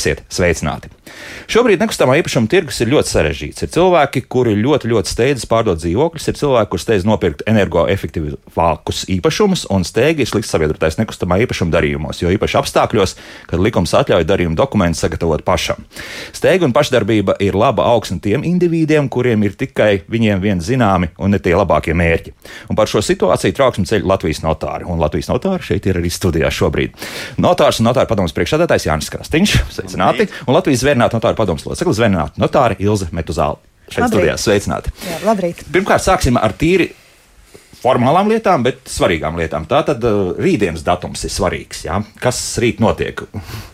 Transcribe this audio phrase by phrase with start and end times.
[0.00, 0.88] Esiet sveicināti!
[1.50, 3.64] Šobrīd nekustamā īpašuma tirgus ir ļoti sarežģīts.
[3.64, 9.64] Ir cilvēki, kuri ļoti, ļoti steidzas pārdot dzīvokļus, ir cilvēki, kuriem steidz nopirkt energoefektīvākus īpašumus,
[9.74, 13.16] un steigi ir slikts sabiedrotais nekustamā īpašuma darījumos, jo īpaši apstākļos,
[13.50, 15.82] kad likums atļauj darījumu dokumentu sagatavot pašam.
[16.30, 21.34] Steiga un pašdarbība ir laba augsne tiem individiem, kuriem ir tikai viņiem vien zināmi un
[21.34, 22.34] ne tie labākie mērķi.
[22.70, 26.54] Un par šo situāciju trauksmi ceļ Latvijas notāri, un Latvijas notāri šeit ir arī studijā
[26.54, 26.94] šobrīd.
[27.42, 32.40] Notārs un notāra padomus priekšsēdētājs Jānis Krastīņš, sveicināti, un Latvijas zvērnāta notāra padomus loceklis zvērnāta
[32.40, 33.58] notāra Ilze Metuzāla.
[33.90, 34.14] Šeit Labrīt.
[34.14, 34.92] studijā sveicināti.
[35.02, 35.64] Jā, labrīt.
[35.74, 36.92] Pirmkārt, sāksim ar tīri
[37.80, 39.66] formālām lietām, bet svarīgām lietām.
[39.66, 41.82] Tātad uh, rītdienas datums ir svarīgs.
[41.88, 41.98] Jā?
[42.22, 43.24] Kas rīt notiek?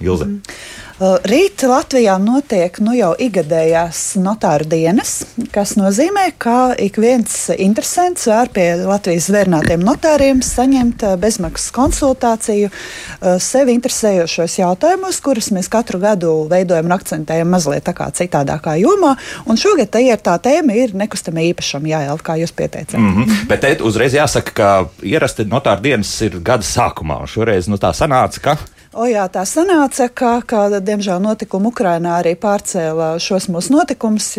[0.00, 0.30] Ilze.
[0.30, 8.24] Uh, Rīt Latvijā notiek nu jau ikgadējās notāru dienas, kas nozīmē, ka ik viens interesants
[8.30, 15.68] var pie Latvijas zvērnātiem notāriem saņemt uh, bezmaksas konsultāciju uh, sevi interesējošos jautājumus, kurus mēs
[15.68, 19.18] katru gadu veidojam un akcentējam mazliet tā kā citādākā jomā.
[19.44, 22.96] Un šogad tā ir tā tēma ir nekustamā īpašuma jāielp, kā jūs pieteicāt.
[22.96, 23.44] Mm -hmm.
[23.52, 27.20] Bet te uzreiz jāsaka, ka ierasti notāra dienas ir gada sākumā.
[27.20, 28.56] un Šoreiz nu, tā sanāca, ka
[28.96, 34.30] O jā, tā sanāca, ka, ka diemžēl notikumi Ukrainā arī pārcēla šos mūsu notikumus,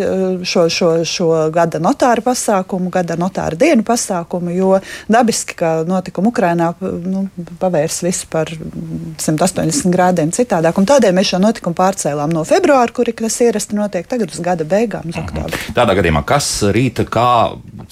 [0.50, 4.72] šo, šo, šo gada notāra pasākumu, gada notāra dienu pasākumu, jo
[5.14, 7.28] dabiski, ka notikumi Ukrainā nu,
[7.62, 10.80] pavērs visu par 180 grādiem citādāk.
[10.82, 14.66] Un tādēļ mēs šo notikumu pārcēlām no februāra, kuri tas ierasti notiek tagad uz gada
[14.66, 15.62] beigām, uz oktobra.
[15.78, 17.30] tādā gadījumā, kas rīta kā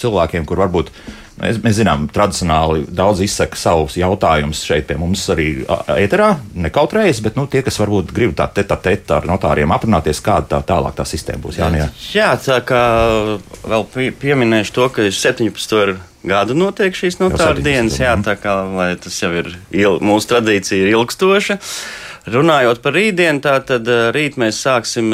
[0.02, 0.90] cilvēkiem, kur varbūt.
[1.36, 5.50] Mēs, mēs zinām, tradicionāli daudz izsaka savus jautājumus šeit pie mums arī
[5.92, 6.30] ēterā,
[6.64, 10.62] nekautrējas, bet nu, tie, kas varbūt grib tā teta teta ar notāriem aprunāties, kāda tā
[10.72, 11.60] tālāk tā sistēma būs.
[11.60, 11.90] Jā, jā.
[12.16, 12.86] Jā, tā kā
[13.68, 16.00] vēl pie, pieminēšu to, ka 17.
[16.26, 17.68] gadu notiek šīs notāra 17.
[17.68, 18.56] dienas, jā, tā kā
[19.04, 21.60] tas jau ir il, mūsu tradīcija, ir ilgstoša.
[22.26, 25.12] Runājot par rītdienu, tad rīt mēs sāksim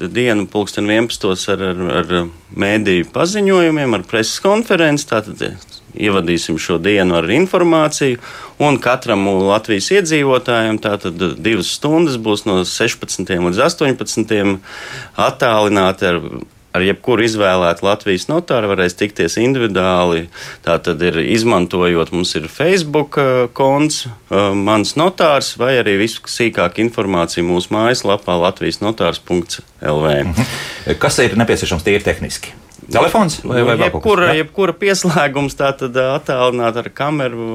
[0.00, 1.28] dienu pulksten 11.
[1.54, 5.06] ar, ar, ar mēdīju paziņojumiem, ar preses konferenci.
[5.06, 5.38] Tātad
[5.98, 8.20] ievadīsim šo dienu ar informāciju,
[8.62, 13.34] un katram Latvijas iedzīvotājam tātad divas stundas būs no 16.
[13.34, 14.58] līdz 18.
[15.28, 16.22] attālināti ar
[16.78, 20.26] ar jebkuru izvēlētu Latvijas notāru varēs tikties individuāli.
[20.66, 26.24] Tā tad ir izmantojot, mums ir Facebook uh, konts, uh, mans notārs, vai arī visu
[26.28, 30.14] sīkāku informāciju mūsu mājaslapā latvijas notārs.lv.
[30.22, 30.96] Mhm.
[31.02, 32.56] Kas ir nepieciešams tīri tehniski?
[32.88, 34.38] Telefons vai, vai jebkura, Jā?
[34.42, 37.48] jebkura pieslēgums tā tad attālināt ar kameru.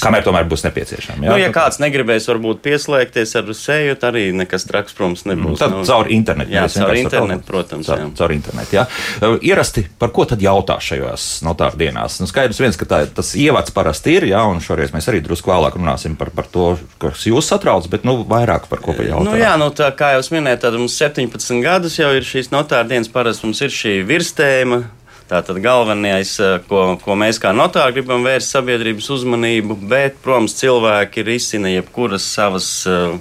[0.00, 1.24] Kamēr tomēr būs nepieciešama.
[1.24, 5.60] Nu, ja kāds negribēs varbūt pieslēgties ar seju, tad arī nekas traks, protams, nebūs.
[5.62, 6.52] Tad Nu, caur internetu.
[6.52, 8.08] Jā, caur internetu, protams, Caur, jā.
[8.18, 8.84] caur internetu, jā.
[9.22, 12.18] Uh, Ierasti par ko tad jautā šajās notāra dienās?
[12.20, 15.52] Nu, skaidrs viens, ka tā, tas ievads parasti ir, jā, un šoreiz mēs arī drusku
[15.52, 19.24] vēlāk runāsim par, par to, kas jūs satrauc, bet nu, vairāk par ko pa jautā.
[19.30, 22.88] Nu, jā, nu, tā kā jau minēju, tad mums 17 gadus jau ir šīs notāra
[22.90, 23.08] dienas.
[23.10, 24.82] Parasti mums ir šī virstēma.
[25.30, 31.22] Tātad galvenais, eh, ko, ko mēs kā notāri gribam vērst sabiedrības uzmanību, bet, protams, cilvēki
[31.22, 33.14] risina jebkuras savas uh,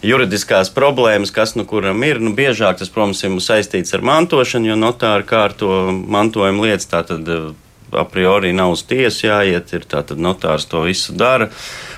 [0.00, 2.22] juridiskās problēmas, kas nu kuram ir.
[2.24, 6.88] Nu, biežāk tas, protams, ir saistīts ar mantošanu, jo notāri kārto mantojuma lietas.
[6.88, 7.52] Tātad, uh,
[7.98, 11.50] a priori nav uz tiesu jāiet, ir tātad notārs to visu dara.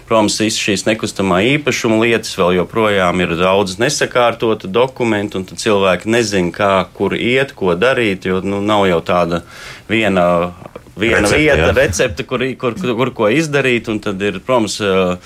[0.06, 6.52] Protams, visas šīs nekustamā īpašuma lietas vēl joprojām ir daudz nesakārtotu dokumentu, un cilvēki nezina,
[6.54, 9.42] kā, kur iet, ko darīt, jo nu, nav jau tāda
[9.90, 10.26] viena.
[10.96, 11.72] Viena Recepte, vieta, jā.
[11.76, 15.18] recepte, kur, kur, kur, kur ko izdarīt, un tad ir, protams, uh,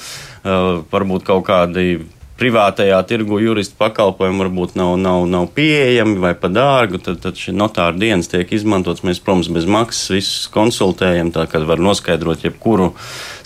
[0.42, 2.00] uh, varbūt kaut kādi
[2.40, 7.52] privātajā tirgu juristu pakalpojumi varbūt nav, nav, nav pieejami vai par dārgu, tad, tad šī
[7.56, 9.04] notāra dienas tiek izmantots.
[9.06, 12.90] Mēs, protams, bez maksas visus konsultējam, tā kā var noskaidrot jebkuru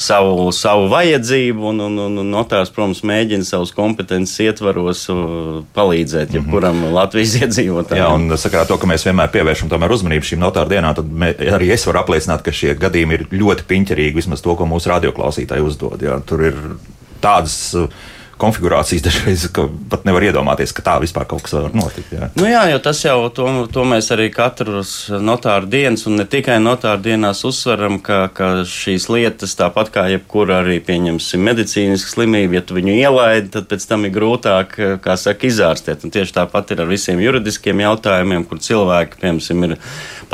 [0.01, 6.87] savu, savu vajadzību, un, un, un, notārs, protams, mēģina savus kompetences ietvaros uh, palīdzēt jebkuram
[6.95, 8.03] Latvijas iedzīvotājam.
[8.05, 11.11] Jā, un sakarā ar to, ka mēs vienmēr pievēršam tomēr uzmanību šīm notāra dienām, tad
[11.11, 14.95] mē, arī es varu apliecināt, ka šie gadījumi ir ļoti piņķerīgi, vismaz to, ko mūsu
[14.95, 16.03] radioklausītāji uzdod.
[16.05, 16.21] Jā.
[16.29, 16.61] Tur ir
[17.25, 17.89] tādas uh,
[18.41, 19.47] konfigurācijas dažreiz,
[19.91, 22.13] pat nevar iedomāties, ka tā vispār kaut kas var notikt.
[22.15, 22.29] Jā.
[22.39, 26.59] Nu jā, jo tas jau to, to mēs arī katrs notāru dienas, un ne tikai
[26.63, 32.65] notāru dienās uzsveram, ka, ka šīs lietas, tāpat kā jebkura arī pieņemsim medicīniska slimība, ja
[32.67, 36.07] tu viņu ielaidi, tad pēc tam ir grūtāk, kā saka, izārstēt.
[36.07, 39.79] Un tieši tāpat ir ar visiem juridiskiem jautājumiem, kur cilvēki, piemēram, ir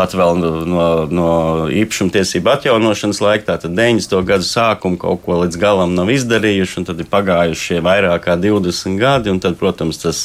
[0.01, 1.31] pat vēl no, no,
[1.77, 4.17] īpašumtiesību atjaunošanas laika, tātad 90.
[4.29, 8.97] gadu sākuma kaut ko līdz galam nav izdarījuši, un tad ir pagājušie vairāk kā 20
[9.01, 10.23] gadi, un tad, protams, tas,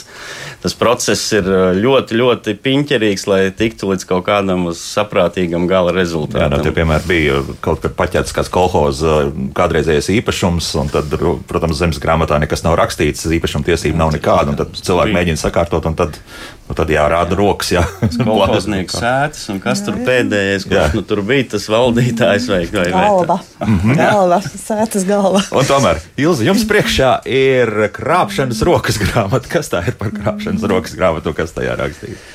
[0.63, 1.50] tas process ir
[1.81, 6.45] ļoti, ļoti piņķerīgs, lai tiktu līdz kaut kādam saprātīgam gala rezultātam.
[6.45, 9.18] Jā, nu, tie, piemēram, bija kaut kad paķēts kāds kolhoza
[9.57, 11.18] kādreizējais īpašums, un tad,
[11.50, 16.00] protams, zemes grāmatā nekas nav rakstīts, īpašumtiesība nav nekāda, un tad cilvēki mēģina sakārtot, un
[16.00, 16.22] tad
[16.65, 17.69] Nu, tad jārāda rokas.
[17.75, 17.83] Jā,
[18.25, 22.88] kolhoznieks sēdes, un kas jā, tur pēdējais, kurš nu, tur bija tas valdītājs vai, vai
[22.89, 23.39] galva.
[23.62, 23.97] Mhm.
[24.01, 25.44] galva, sēdes galva.
[25.53, 29.51] Un tomēr, Ilzi, jums priekšā ir krāpšanas rokas grāmata.
[29.51, 32.29] Kas tā ir par krāpšanas rokas grāmatu, kas tajā rakstīts?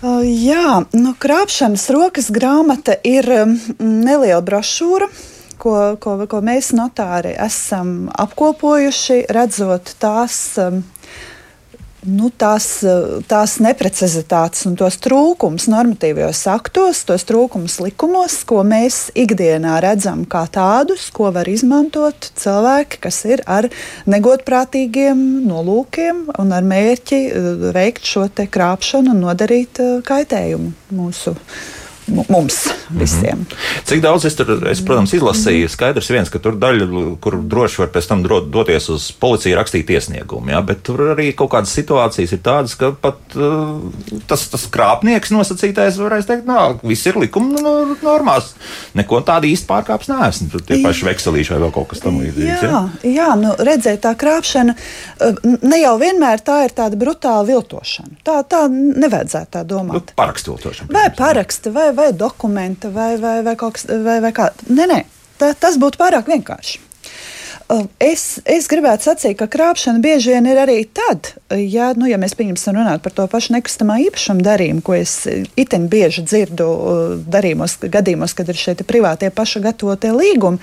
[0.00, 5.10] Uh, jā, nu, krāpšanas rokas grāmata ir um, neliela brošūra.
[5.60, 10.80] Ko, ko, ko mēs notāri esam apkopojuši, redzot tās um,
[12.06, 12.66] nu, tās,
[13.28, 20.46] tās neprecizitātes un tos trūkumus normatīvajos aktos, tos trūkumus likumos, ko mēs ikdienā redzam kā
[20.52, 23.68] tādus, ko var izmantot cilvēki, kas ir ar
[24.10, 25.20] negodprātīgiem
[25.50, 31.36] nolūkiem un ar mērķi eh, veikt šo krāpšanu un nodarīt eh, kaitējumu mūsu
[32.28, 33.38] mums visiem.
[33.38, 33.84] Mm -hmm.
[33.84, 37.88] Cik daudz es tur, es, protams, izlasīju, skaidrs viens, ka tur daļa, kur droši var
[37.88, 42.38] pēc tam doties uz policiju rakstīt iesniegumu, ja, bet tur arī kaut kādas situācijas ir
[42.42, 43.80] tādas, ka pat uh,
[44.26, 47.60] tas, tas krāpnieks nosacītais varēs teikt, nā, viss ir likuma
[48.02, 48.54] normās,
[48.94, 50.48] neko tādu īsti pārkāps neesmu.
[50.50, 52.62] Tur tie paši vekselīši vai vēl kaut kas tam līdzīgs.
[52.62, 52.82] Jā, ja?
[53.02, 58.20] jā nu, redzēt, tā krāpšana uh, ne jau vienmēr tā ir tāda brutāla viltošana.
[58.24, 59.98] Tā, tā nevajadzētu tā domāt.
[59.98, 60.92] Nu, parakstu viltošana.
[60.94, 64.50] Vai paraksta, vai, vai dokumenta, vai, vai, vai kaut kas vai, vai kā.
[64.68, 65.00] Nē, nē,
[65.40, 66.86] tā, tas būtu pārāk vienkārši.
[67.70, 72.18] Uh, es, es gribētu sacīt, ka krāpšana bieži vien ir arī tad, ja, nu, ja
[72.18, 75.12] mēs pieņemsim runāt par to pašu nekustamā īpašuma darījumu, ko es
[75.54, 80.58] itin bieži dzirdu uh, darījumos, gadījumos, kad ir šie privātie paša gatavotie līgumi.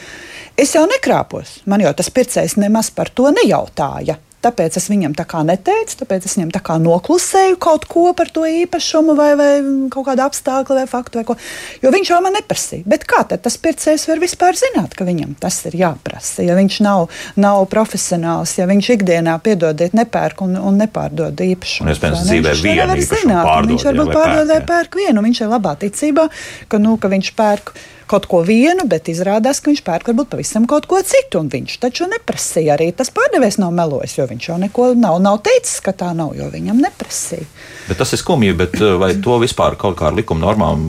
[0.59, 1.61] Es jau nekrāpos.
[1.69, 4.17] Man jau tas pircējs nemaz par to nejautāja.
[4.37, 8.29] Tāpēc es viņam tā kā neteicu, tāpēc es viņam tā kā noklusēju kaut ko par
[8.29, 9.49] to īpašumu, vai, vai
[9.93, 11.35] kaut kādu apstākļu, vai faktu, vai ko.
[11.81, 12.85] Jo viņš jau man neprasīja.
[12.85, 16.45] Bet kā tad tas pircējs var vispār zināt, ka viņam tas ir jāprasa?
[16.45, 21.95] Ja viņš nav, nav profesionāls, ja viņš ikdienā piedodiet, nepērk un, un nepārdod īpašumu.
[21.95, 23.73] Iespējams, dzīvē vienu īpašumu pārdod.
[23.73, 25.25] Viņš varbūt pārdod vai pērk vienu.
[25.25, 26.29] Viņš ir labā ticībā,
[26.69, 27.73] ka, nu, ka viņš pērk
[28.09, 31.43] kaut ko vienu, bet izrādās, ka viņš pērk varbūt pavisam kaut ko citu.
[31.51, 32.89] Viņš taču neprasīja arī.
[32.95, 36.49] Tas pārdevējs nav melojis, jo viņš jau neko nav, nav teicis, ka tā nav, jo
[36.53, 37.47] viņam neprasīja.
[37.87, 40.87] Bet tas ir skumji, bet eh, vai to vispār kaut kā ar likuma normām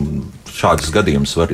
[0.59, 1.53] šādas gadījumus var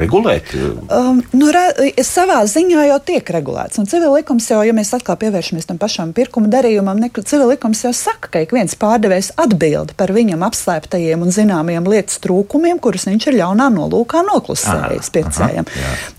[0.00, 0.52] regulēt?
[0.92, 3.80] Um, nu, re, savā ziņā jau tiek regulēts.
[3.90, 7.92] Civil likums jau, ja mēs atkal pievēršamies tam pašam pirkuma darījumam, ne, civil likums jau
[7.96, 13.28] saka, ka ik viens pārdevējs atbild par viņam apslēptajiem un zināmiem lietas trūkumiem, kurus viņš
[13.30, 15.70] ir ļaunā nolūkā noklusējis pircējiem.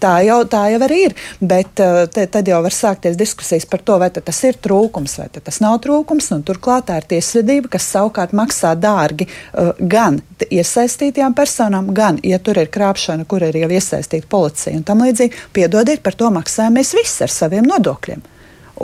[0.04, 1.18] Tā jau, tā jau arī ir.
[1.42, 5.30] Bet uh, te, tad jau var sākties diskusijas par to, vai tas ir trūkums vai
[5.34, 6.30] tas nav trūkums.
[6.48, 12.60] Turklāt tā ir tiesvedība, kas savukārt maksā dārgi uh, gan iesaistītajām personām, gan, ja tur
[12.62, 16.96] ir krāpšana, kur ir jau iesaistīta policija un tam līdzīgi, piedodiet, par to maksājam mēs
[16.98, 18.26] visi ar saviem nodokļiem.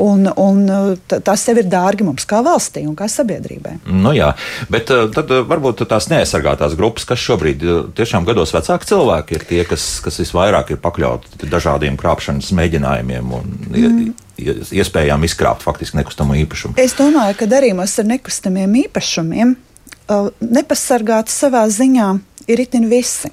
[0.01, 0.63] Un, un
[1.05, 3.75] tas jau ir dārgi mums kā valstī un kā sabiedrībai.
[3.85, 4.31] Nu jā,
[4.73, 7.61] bet tad varbūt tās neaizsargātās grupas, kas šobrīd
[7.97, 13.53] tiešām gados vecāki cilvēki, ir tie, kas, kas visvairāk ir pakļauti dažādiem krāpšanas mēģinājumiem un
[13.69, 14.09] mm.
[14.81, 16.79] iespējām izkrāpt faktiski nekustamo īpašumu.
[16.81, 19.53] Es domāju, ka darījumos ar nekustamiem īpašumiem
[20.41, 22.09] nepasargāti savā ziņā
[22.49, 23.31] ir itin visi.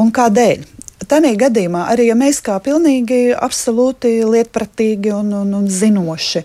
[0.00, 0.64] Un kādēļ?
[1.06, 6.42] Tādā gadījumā arī ja mēs kā pilnīgi absolūti lietpratīgi un, un, un zinoši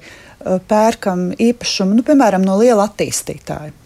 [0.70, 3.81] pērkam īpašumu, nu, piemēram, no liela attīstītāja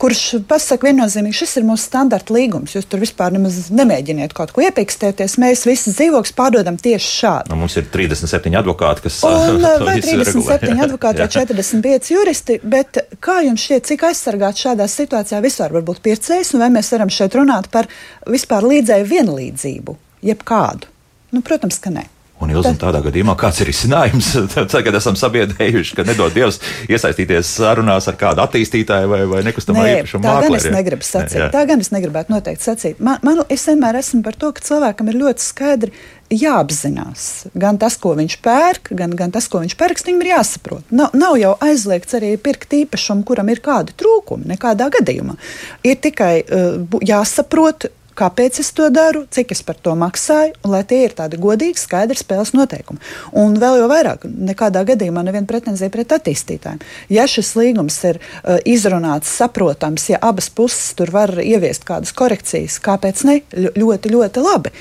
[0.00, 2.74] kurš pasaka viennozīmīgi, šis ir mūsu standarta līgums.
[2.76, 5.36] Jūs tur vispār nemaz nemēģiniet kaut ko iepikstēties.
[5.42, 7.52] Mēs visi dzīvokļus pārdodam tieši šādi.
[7.52, 13.40] Nu, mums ir 37 advokāti, kas un, vai 37 advokāti vai 45 juristi, bet kā
[13.46, 17.38] jums šķiet, cik aizsargāt šādā situācijā vispār var būt pircējs, un vai mēs varam šeit
[17.38, 17.90] runāt par
[18.30, 19.96] vispār līdzēju vienlīdzību,
[20.30, 20.90] jebkādu?
[21.34, 22.06] Nu, protams, ka nē.
[22.42, 24.32] Un zināt, tādā gadījumā, kāds ir risinājums?
[24.74, 26.58] Tagad esam sabiedrējuši, ka nedod Dievs
[26.90, 30.42] iesaistīties sarunās ar kādu attīstītāju vai, vai nekustamā īpašuma mākslinieku.
[30.42, 31.36] Tā gan es negribu sacīt.
[31.38, 31.48] Ne, jā.
[31.54, 32.98] tā gan es negribētu noteikti sacīt.
[32.98, 35.94] Man, man, es vienmēr esmu par to, ka cilvēkam ir ļoti skaidri
[36.34, 37.28] jāapzinās.
[37.54, 40.86] Gan tas, ko viņš pērk, gan, gan tas, ko viņš pērks, viņam ir jāsaprot.
[40.90, 45.38] Nav, nav jau aizliegts arī pirkt īpašumu, kuram ir kādi trūkumi, nekādā gadījumā.
[45.86, 50.82] Ir tikai uh, jāsaprot, kāpēc es to daru, cik es par to maksāju, un lai
[50.88, 53.00] tie ir tādi godīgi, skaidri spēles noteikumi.
[53.40, 56.82] Un vēl jau vairāk, nekādā gadījumā neviena pretenzija pret attīstītājiem.
[57.12, 62.78] Ja šis līgums ir uh, izrunāts, saprotams, ja abas puses tur var ieviest kādas korekcijas,
[62.84, 63.40] kāpēc ne?
[63.54, 64.74] Ļoti, ļoti labi.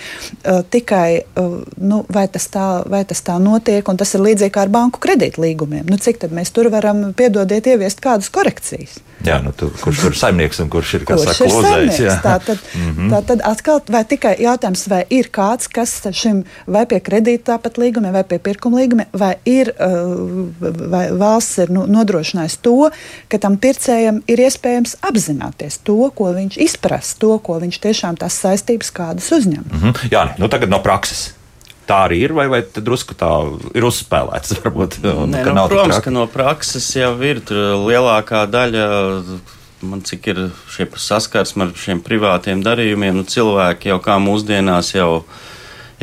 [0.44, 4.54] Uh, tikai uh, nu, vai, tas tā, vai tas tā notiek, un tas ir līdzīgi
[4.54, 5.88] kā ar banku kredītlīgumiem.
[5.90, 9.02] Nu, cik tad mēs tur varam, piedodiet, ieviest kādas korekcijas?
[9.24, 12.64] Jā, nu, tu, kurš tur ir saimnieks un kurš ir, kurš saka, lozējs, tā tad,
[12.76, 13.12] mm -hmm.
[13.14, 17.78] tā tad atkal, vai tikai jautājums, vai ir kāds, kas šim vai pie kredīta tāpat
[17.80, 20.48] līgumiem, vai pie pirkuma līgumiem, vai ir, uh,
[20.90, 22.90] vai valsts ir nu, nodrošinājusi to,
[23.28, 28.40] ka tam pircējam ir iespējams apzināties to, ko viņš izprast, to, ko viņš tiešām tās
[28.44, 29.64] saistības kādas uzņem.
[29.72, 30.12] Mm -hmm.
[30.12, 31.34] Jā, nu tagad no prakses
[31.94, 33.30] tā arī ir, vai, vai drusku tā
[33.78, 34.58] ir uzspēlēts?
[34.64, 38.88] Varbūt, un, Nē, nu, protams, ka no prakses jau ir lielākā daļa.
[39.84, 40.38] Man cik ir
[40.72, 45.26] šie saskarsme ar šiem privātiem darījumiem, nu cilvēki jau kā mūsdienās jau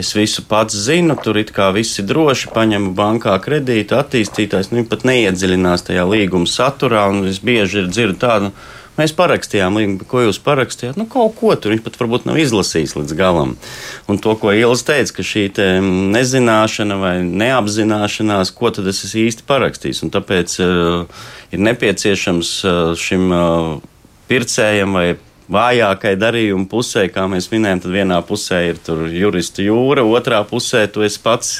[0.00, 4.84] es visu pats zinu, tur it kā viss ir droši, paņemu bankā kredītu, attīstītājs, nu
[4.88, 8.68] pat neiedziļinās tajā līguma saturā, un es bieži dzirdu tādu, nu,
[9.00, 9.78] Mēs parakstījām
[10.08, 10.98] ko jūs parakstījāt.
[11.00, 13.54] Nu, kaut ko tur viņš pat varbūt nav izlasījis līdz galam.
[14.10, 19.46] Un to, ko Ielas teica, ka šī te nezināšana vai neapzināšanās, ko tad es īsti
[19.48, 20.02] parakstījis.
[20.04, 23.72] Un tāpēc uh, ir nepieciešams uh, šim uh,
[24.28, 25.08] pircējam vai
[25.50, 28.78] vājākai darījuma pusē, kā mēs minējām, tad vienā pusē ir
[29.16, 31.56] jurista jūra, otrā pusē tu esi pats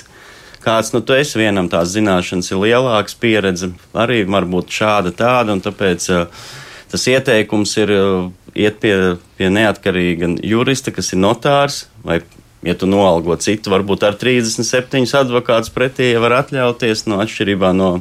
[0.64, 1.38] kāds nu, tu esi.
[1.40, 5.56] Vienam tās zināšanas ir lielākas, pieredze arī varbūt šāda, tāda.
[5.64, 6.44] Tāpēc uh,
[6.90, 8.94] Tas ieteikums ir uh, iet pie,
[9.38, 12.20] pie neatkarīga jurista, kas ir notārs, vai,
[12.66, 17.92] ja tu noalgo citu, varbūt ar 37 advokātus pretī var atļauties no atšķirībā no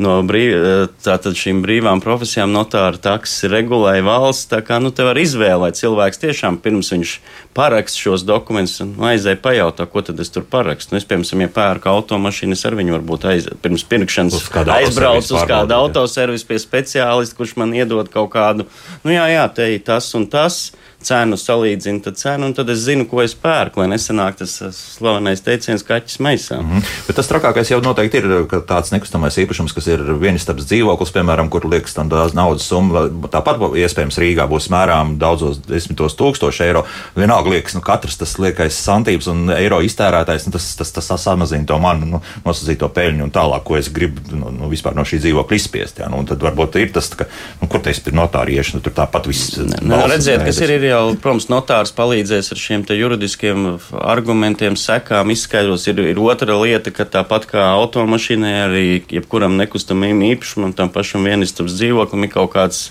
[0.00, 4.48] no brīv, tātad šīm brīvām profesijām notāra takses regulēja valsts.
[4.50, 7.14] Tā kā nu, te var izvēlēt cilvēks tiešām pirms viņš
[7.56, 10.94] parakst šos dokumentus un aizēja pajautā, ko tad es tur parakstu.
[10.94, 14.38] Nu, es, piemēram, ja pērku automašīnu, es ar viņu varbūt aiz, pirms pirkšanas
[14.76, 18.68] aizbraucu uz kādu autoservisu pie speciālista, kurš man iedod kaut kādu,
[19.04, 20.70] nu jā, jā, te ir tas un tas
[21.04, 25.40] cenu salīdzinu, tad cenu, un tad es zinu, ko es pērku, lai nesanāk tas slavenais
[25.44, 26.60] teiciens kaķis maisā.
[26.60, 26.90] Mm -hmm.
[27.06, 28.24] Bet tas trakākais jau noteikti ir
[28.68, 33.08] tāds nekustamais īpašums, kas ir vienistabs dzīvoklis, piemēram, kur liekas tam naudas summa.
[33.30, 36.84] Tāpat iespējams Rīgā būs mērām daudzos desmitos tūkstoši eiro.
[37.16, 41.22] Vienalga liekas, nu katrs tas liekais santības un eiro iztērētājs, nu, tas, tas, tas, tas
[41.22, 45.02] samazina to manu nu, nosacīto peļņu un tālāk, ko es gribu nu, nu, vispār no
[45.02, 45.98] šī dzīvokļa izspiest.
[46.02, 47.24] Jā, nu, tad varbūt ir tas, ka,
[47.60, 49.58] nu, kur te es pie notāra iešu, nu, tur tāpat viss.
[49.80, 53.66] Nu, redziet, kas ir, ir jau, protams, notārs palīdzēs ar šiem juridiskiem
[53.96, 55.86] argumentiem, sekām izskaidros.
[55.90, 61.78] Ir, ir otra lieta, ka tāpat kā automašīnai, arī jebkuram nekustamajam īpašumam, tam pašam vienistabas
[61.78, 62.82] dzīvoklim ir kaut kāds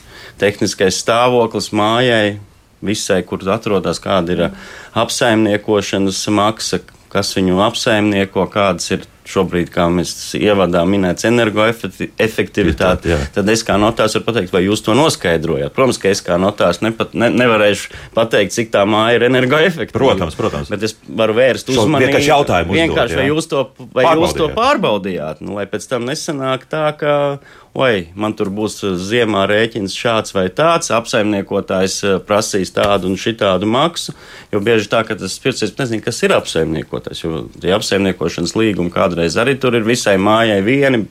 [0.41, 2.39] tehniskais stāvoklis mājai,
[2.85, 4.43] visai, kur atrodas, kāda ir
[4.97, 13.63] apsaimniekošanas maksa, kas viņu apsaimnieko, kādas ir šobrīd, kā mēs ievadā minēts, energoefektivitāte, tad es
[13.67, 15.74] kā notārs varu pateikt, vai jūs to noskaidrojat.
[15.75, 20.00] Protams, ka es kā notārs nepat, ne, nevarēšu pateikt, cik tā māja ir energoefektīva.
[20.00, 20.74] Protams, protams.
[20.74, 22.07] Bet es varu vērst uzmanību.
[22.07, 22.77] Vienkārši jautājumu.
[22.79, 26.88] Vienkārši, uzdot, vai jūs to, vai jūs to pārbaudījāt, nu, lai pēc tam nesanāk tā,
[26.98, 27.15] ka
[27.77, 33.19] oi, man tur būs uh, ziemā rēķins šāds vai tāds, apsaimniekotājs uh, prasīs tādu un
[33.19, 34.15] šitādu maksu.
[34.53, 39.18] Jo bieži tā, ka tas pircējs nezina, kas ir apsaimniekotājs, jo tie apsaimniekošanas līgumi kādreiz
[39.27, 41.03] arī tur ir visai mājai vieni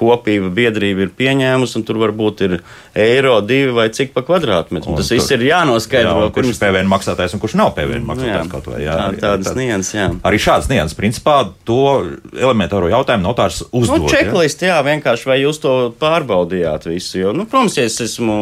[0.00, 2.56] kopība, biedrība ir pieņēmusi, un tur varbūt ir
[2.96, 4.96] eiro, divi vai cik pa kvadrātmetru.
[4.98, 6.26] Tas viss ir jānoskaidro.
[6.26, 8.80] Jā, kurš ir PVN maksātājs un kurš nav PVN maksātājs jā, kaut vai.
[8.84, 10.06] Jā, tā, tādas nianses, jā.
[10.30, 11.36] Arī šādas nianses, principā,
[11.68, 11.80] to
[12.32, 14.06] elementāro jautājumu notārs uzdod.
[14.06, 18.38] Nu, čeklist, jā, vienkārši vai jūs to pārbaudījāt visu, jo, nu, protams, ja es esmu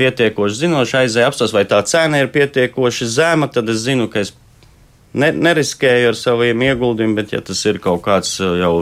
[0.00, 4.34] pietiekoši zinošs, aizēju apstāst, vai tā cena ir pietiekoši zema, tad es zinu, ka es
[5.14, 8.74] ne, neriskēju ar saviem ieguldījumiem, bet ja tas ir kaut kāds jau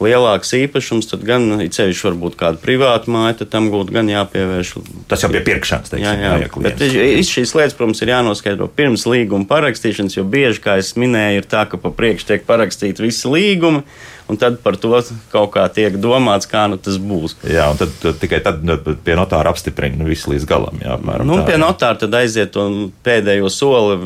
[0.00, 4.70] lielāks īpašums, tad gan ceļš var būt kāda privāta māja, tad tam būtu gan jāpievērš.
[5.10, 6.46] Tas jau pie pirkšanas, teiksim, jā, jā.
[6.46, 6.80] jā Bet
[7.28, 11.66] šīs lietas, protams, ir jānoskaidro pirms līguma parakstīšanas, jo bieži, kā es minēju, ir tā,
[11.68, 13.84] ka pa priekšu tiek parakstīti visi līgumi
[14.30, 14.92] un tad par to
[15.32, 17.36] kaut kā tiek domāts, kā nu tas būs.
[17.46, 20.78] Jā, un tad, tad tikai tad nu, pie notāra apstiprina nu, visu līdz galam.
[20.82, 23.98] Jā, apmēram, nu, tā, pie notāra tad aiziet un pēdējo soli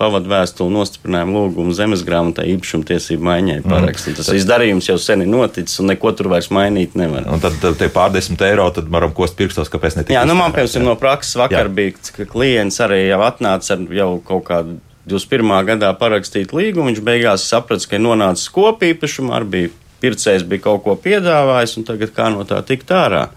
[0.00, 3.68] pavadu vēstuli nostiprinājumu lūgumu zemes grāmatā īpašuma tiesību maiņai mm.
[3.68, 4.16] parakstīt.
[4.16, 7.28] Tas viss darījums jau sen ir noticis, un neko tur vairs mainīt nevar.
[7.28, 10.16] Un tad, tad te pārdesmit eiro, tad varam kost pirkstos, kāpēc ne tikai.
[10.16, 11.74] Jā, nu man, piemēram, no prakses vakar jā.
[11.76, 14.78] bija, ka klients arī jau atnāca ar jau kaut kādu
[15.10, 15.52] 21.
[15.68, 19.66] gadā parakstīt līgumu, viņš beigās saprata, ka ir nonācis kopīpašumā, arī
[20.00, 23.28] pircējs bija kaut ko piedāvājis, un tagad kā no tā tikt ārā.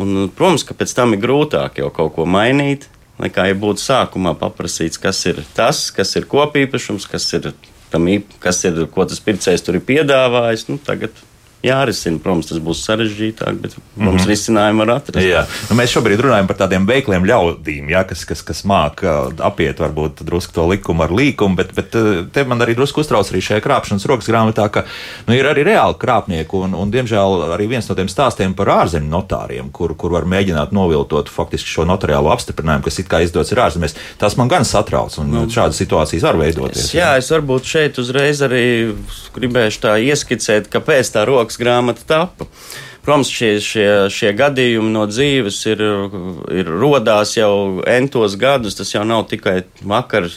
[0.00, 2.88] Un, protams, ka pēc tam ir grūtāk jau kaut ko mainīt,
[3.22, 7.52] nekā ja būtu sākumā paprasīts, kas ir tas, kas ir kopīpašums, kas ir,
[7.92, 8.08] tam,
[8.42, 10.66] kas ir ko tas pircējs tur ir piedāvājis.
[10.70, 11.16] Nu, tagad
[11.62, 12.20] jārisina.
[12.22, 14.30] Protams, tas būs sarežģītāk, bet mums mm -hmm.
[14.30, 15.26] risinājumu var atrast.
[15.26, 15.44] Jā.
[15.70, 20.22] Nu, mēs šobrīd runājam par tādiem veikliem ļaudīm, jā, kas, kas, kas māca apiet varbūt
[20.26, 21.96] drusku to likumu ar līkumu, bet, bet
[22.32, 24.84] te man arī drusku uztrauc arī šajā krāpšanas rokas grāmatā, ka
[25.26, 29.10] nu, ir arī reāli krāpnieki, un, un diemžēl arī viens no tiem stāstiem par ārzemju
[29.10, 33.58] notāriem, kur, kur var mēģināt noviltot faktiski šo notariālo apstiprinājumu, kas it kā izdots ir
[33.58, 33.94] ārzemēs.
[34.18, 36.94] Tas man gan satrauc, un nu, šādas situācijas var veidoties.
[36.94, 38.64] Jā, jā, es varbūt šeit uzreiz arī
[39.34, 42.46] gribēšu tā ieskicēt, kāpēc tā rokas rokas grāmata tapa.
[43.02, 45.80] Protams, šie, šie, šie gadījumi no dzīves ir,
[46.54, 48.76] ir rodās jau entos gadus.
[48.76, 50.30] Tas jau nav tikai vakar,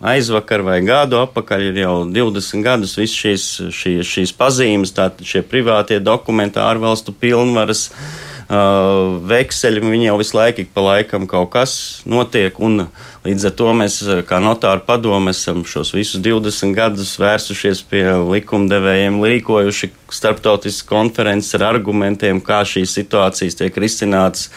[0.00, 5.42] aizvakar vai gadu atpakaļ, ir jau 20 gadus visas šīs, šīs, šīs pazīmes, tātad šie
[5.42, 7.88] privātie dokumenti, ārvalstu pilnvaras.
[7.88, 11.72] Uh, vekseļi, viņi jau visu laiku, pa laikam kaut kas
[12.08, 12.86] notiek, un
[13.26, 19.20] līdz ar to mēs, kā notāru padomu, esam šos visus 20 gadus vērsušies pie likumdevējiem,
[19.20, 24.48] rīkojuši starptautiskas konferences ar argumentiem, kā šīs situācijas tiek risinātas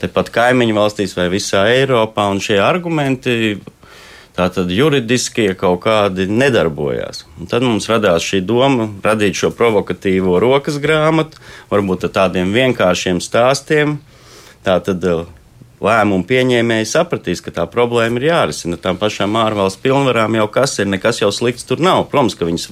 [0.00, 3.58] tepat kaimiņu valstīs vai visā Eiropā, un šie argumenti
[4.34, 7.22] Tātad juridiskie kaut kādi nedarbojās.
[7.38, 11.38] Un tad mums radās šī doma radīt šo provokatīvo rokas grāmatu,
[11.70, 14.00] varbūt ar tādiem vienkāršiem stāstiem.
[14.66, 15.22] Tātad eh,
[15.84, 18.80] lēmumu pieņēmēji sapratīs, ka tā problēma ir jārisina.
[18.80, 22.08] Tām pašām ārvalstu pilnvarām jau kas ir, nekas jau slikts tur nav.
[22.10, 22.68] Protams, ka viņas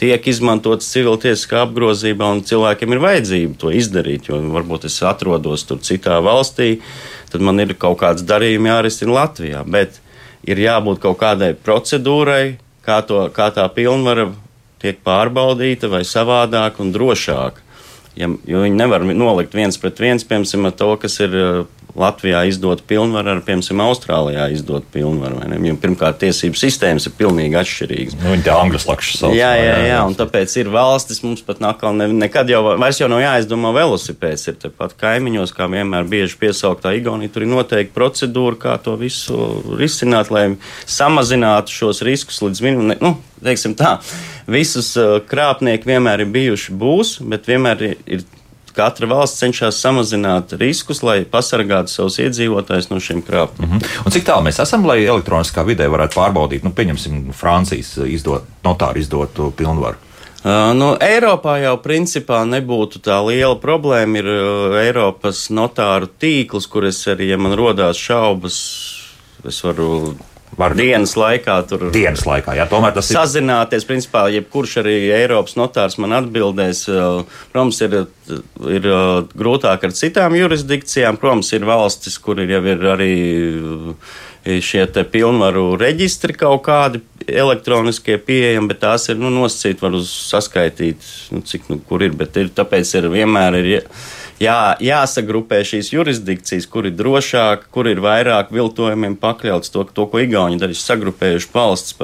[0.00, 4.32] tiek izmantotas civiltiesiskā apgrozībā, un cilvēkiem ir vajadzība to izdarīt.
[4.32, 6.78] Jo varbūt es atrodos tur citā valstī,
[7.28, 9.66] tad man ir kaut kāds darījums jārisina Latvijā.
[9.68, 10.00] Bet
[10.48, 14.30] ir jābūt kaut kādai procedūrai, kā, to, kā tā pilnvara
[14.82, 17.64] tiek pārbaudīta vai savādāk un drošāk.
[18.18, 21.36] Ja, jo viņi nevar nolikt viens pret viens, piemēram, to, kas ir
[21.98, 25.40] Latvijā izdot pilnvaru ar, piemēram, Austrālijā izdot pilnvaru.
[25.82, 28.16] Pirmkārt, tiesību sistēmas ir pilnīgi atšķirīgas.
[28.22, 29.36] Nu, viņi tā angļu slakšas sauc.
[29.36, 33.10] Jā, jā, jā, un tāpēc ir valstis, mums pat nakal ne, nekad jau, vairs jau
[33.10, 38.58] nav jāizdomā velosipēds, ir tepat kaimiņos, kā vienmēr bieži piesauktā Igaunija, tur ir noteikti procedūra,
[38.62, 39.38] kā to visu
[39.78, 40.46] risināt, lai
[40.86, 43.02] samazinātu šos riskus līdz minimumam.
[43.02, 43.14] Nu,
[43.44, 43.96] teiksim tā,
[44.50, 48.26] visus uh, krāpnieki vienmēr ir bijuši, būs, bet vienmēr ir, ir
[48.78, 53.68] katra valsts cenšas samazināt riskus, lai pasargātu savus iedzīvotājus no šiem krāpumiem.
[53.68, 54.04] Mm -hmm.
[54.06, 58.98] Un cik tālu mēs esam, lai elektroniskā vidē varētu pārbaudīt, nu, pieņemsim, Francijas izdot, notāru
[58.98, 60.08] izdotu pilnvaru?
[60.38, 64.20] Uh, nu, Eiropā jau principā nebūtu tā liela problēma.
[64.20, 68.58] Ir uh, Eiropas notāru tīkls, kur es arī, ja man rodās šaubas,
[69.48, 70.14] es varu
[70.56, 72.54] var dienas laikā tur dienas laikā.
[72.58, 73.86] Jā, tomēr tas ir sazināties.
[73.88, 76.84] Principā, jebkurš arī Eiropas notārs man atbildēs.
[77.52, 77.98] Protams, ir,
[78.78, 78.88] ir
[79.34, 81.20] grūtāk ar citām jurisdikcijām.
[81.20, 83.12] Protams, ir valstis, kur ir jau ir arī
[84.64, 91.42] šie pilnvaru reģistri kaut kādi elektroniskie pieejami, bet tās ir nu, nosacīti, var saskaitīt, nu,
[91.44, 92.14] cik nu, kur ir.
[92.16, 93.70] Bet ir, tāpēc ir vienmēr ir
[94.42, 100.22] jā, jāsagrupē šīs jurisdikcijas, kur ir drošāk, kur ir vairāk viltojumiem pakļauts to, to ko
[100.22, 101.98] Igauni darīs, sagrupējuši valsts.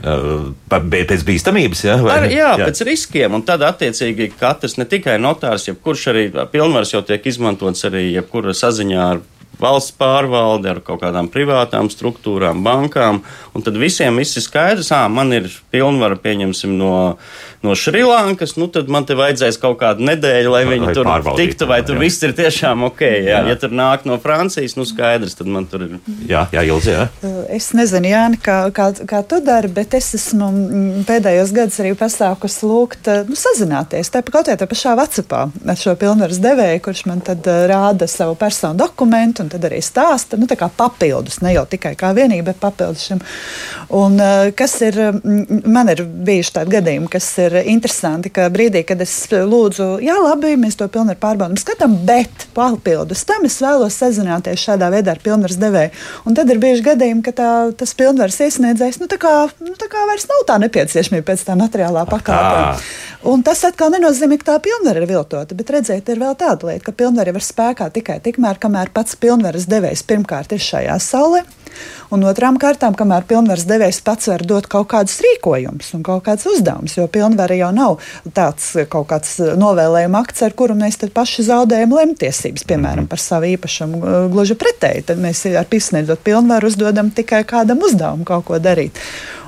[0.00, 1.98] Pa, pēc bīstamības, ja?
[2.00, 2.14] Vai?
[2.14, 3.34] Ar, jā, jā, pēc riskiem.
[3.36, 8.56] Un tad, attiecīgi, katrs, ne tikai notārs, jebkurš arī pilnvars jau tiek izmantots arī jebkura
[8.56, 9.20] saziņā ar
[9.62, 13.22] valsts pārvalde, ar kaut kādām privātām struktūrām, bankām.
[13.54, 16.92] Un tad visiem viss ir skaidrs, ah, man ir pilnvara, pieņemsim, no,
[17.64, 21.68] no Šrilankas, nu tad man te vajadzēs kaut kādu nedēļu, lai viņi lai tur tiktu,
[21.70, 22.04] vai tur jā.
[22.04, 23.02] viss ir tiešām ok.
[23.04, 23.40] Jā.
[23.40, 23.40] Jā.
[23.50, 25.96] Ja tur nāk no Francijas, nu skaidrs, tad man tur ir.
[26.30, 27.08] Jā, jā Ilzi, jā.
[27.50, 31.92] Es nezinu, Jāni, kā, kā, kā tu dari, bet es esmu mm, pēdējos gadus arī
[31.98, 34.12] pasākusi lūgt nu, sazināties.
[34.12, 38.78] Tā kaut kādā pašā Vācijā ar šo pilnvaras devēju, kurš man tad rāda savu personu
[38.80, 43.20] dokumentu un tad arī stāsta nu, papildus, ne jau tikai kā vienība, bet papildus šim.
[43.96, 44.18] Un,
[44.56, 44.96] kas ir,
[45.66, 50.54] man ir bijuši tādi gadījumi, kas ir interesanti, ka brīdī, kad es lūdzu, jā, labi,
[50.60, 55.58] mēs to pilnvaru pārbaudām, skatām, bet papildus tam es vēlos sazināties šādā veidā ar pilnvaras
[55.60, 55.94] devēju.
[56.28, 59.34] Un tad ir bieži gadījumi, ka tā, tas pilnvaras iesniedzējs, nu tā kā,
[59.64, 62.80] nu, tā kā vairs nav tā nepieciešamība pēc tā materiālā pakāpē.
[63.30, 66.86] Un tas atkal nenozīmē, ka tā pilnvara ir viltota, bet redzēt, ir vēl tāda lieta,
[66.86, 71.40] ka pilnvara ir spēkā tikai tikmēr, kamēr pats pilnvaras devējs pirmkārt ir šajā saulē.
[72.12, 76.48] Un otrām kārtām, kamēr pilnvaras devējs pats var dot kaut kādus rīkojumus un kaut kādus
[76.50, 77.96] uzdevumus, jo pilnvara jau nav
[78.36, 84.02] tāds kaut kāds novēlējuma akts, ar kuru mēs paši zaudējam lemtiesības, piemēram, par savu īpašumu.
[84.34, 88.98] Gluži pretēji, tad mēs ar pisniedzot pilnvaru uzdodam tikai kādam uzdevumu kaut ko darīt.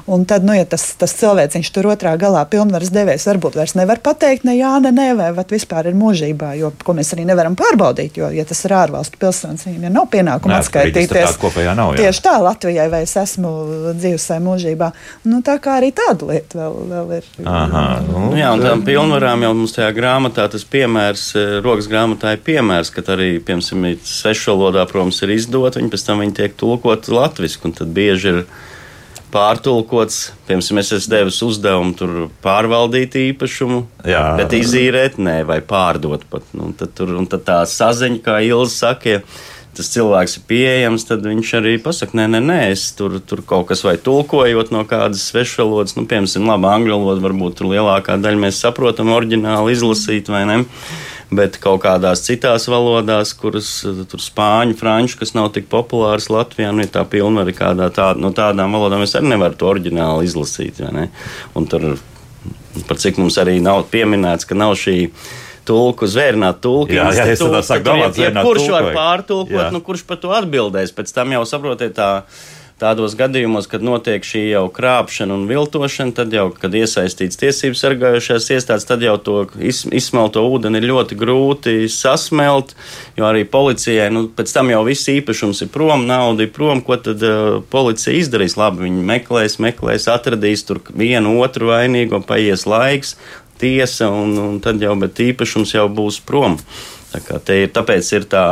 [0.06, 4.00] Un tad, nu, ja tas, tas cilvēks tur otrā galā pilnvaras devējs varbūt vairs nevar
[4.02, 8.18] pateikt ne jā, ne nē, vai vispār ir mūžībā, jo, ko mēs arī nevaram pārbaudīt,
[8.18, 11.38] jo, ja tas ir ārvalstu pilsonis, viņiem ir nav pienākuma atskaitīties.
[11.72, 12.08] Nav, jā.
[12.08, 13.52] Tieši tā Latvijai, vai es esmu
[13.98, 14.90] dzīvesai mūžībā.
[15.30, 17.30] Nu, tā kā arī tāda lieta vēl, vēl ir.
[17.46, 21.90] Aha, nu, nu, jā, un tām pilnvarām jau mums tajā grāmatā tas piemērs, eh, rokas
[21.92, 26.58] grāmatā ir piemērs, ka arī, piemēram, svešvalodā, protams, ir izdot, viņi pēc tam viņi tiek
[26.58, 28.44] tulkot latviski, un tad bieži ir
[29.32, 30.18] pārtulkots.
[30.48, 32.12] Piemēram, es esmu devis uzdevumu tur
[32.44, 34.26] pārvaldīt īpašumu, Jā.
[34.40, 36.46] bet izīrēt, nē, vai pārdot pat.
[36.56, 39.24] Nu, tad, tur, tad tā saziņa, kā Ilza saka, ja
[39.72, 43.70] tas cilvēks ir pieejams, tad viņš arī pasakā, nē, nē, nē, es tur, tur kaut
[43.70, 48.42] kas vai tulkojot no kādas svešvalodas, nu, piemēram, labi, angļu valoda, varbūt tur lielākā daļa
[48.44, 50.58] mēs saprotam oriģināli izlasīt vai ne
[51.32, 53.70] bet kaut kādās citās valodās, kuras
[54.10, 58.32] tur spāņu, franču, kas nav tik populāras Latvijā, nu, ir tā pilnvari kādā tā, no
[58.36, 60.82] tādām valodām, es arī nevaru to oriģināli izlasīt.
[61.58, 61.94] Un tur,
[62.88, 64.96] par cik mums arī nav pieminēts, ka nav šī
[65.68, 66.94] tulku, zvērnāt tulku.
[66.96, 70.94] Jā, jā, es tādā saku, domāt, ja, kurš var pārtulkot, nu, kurš par to atbildēs.
[70.96, 72.10] Pēc tam jau saprotiet tā
[72.82, 78.48] Tādos gadījumos, kad notiek šī jau krāpšana un viltošana, tad jau, kad iesaistīts tiesību sargājušās
[78.56, 82.74] iestādes, tad jau to izsmelto ūdeni ir ļoti grūti sasmelt,
[83.14, 86.98] jo arī policijai, nu, pēc tam jau viss īpašums ir prom, nauda ir prom, ko
[86.98, 88.58] tad uh, policija izdarīs?
[88.58, 93.14] Labi, viņi meklēs, meklēs, atradīs tur vienu otru vainīgo, paies laiks,
[93.62, 96.58] tiesa, un, un tad jau, bet īpašums jau būs prom.
[97.12, 98.44] Tā kā te ir, tāpēc ir tā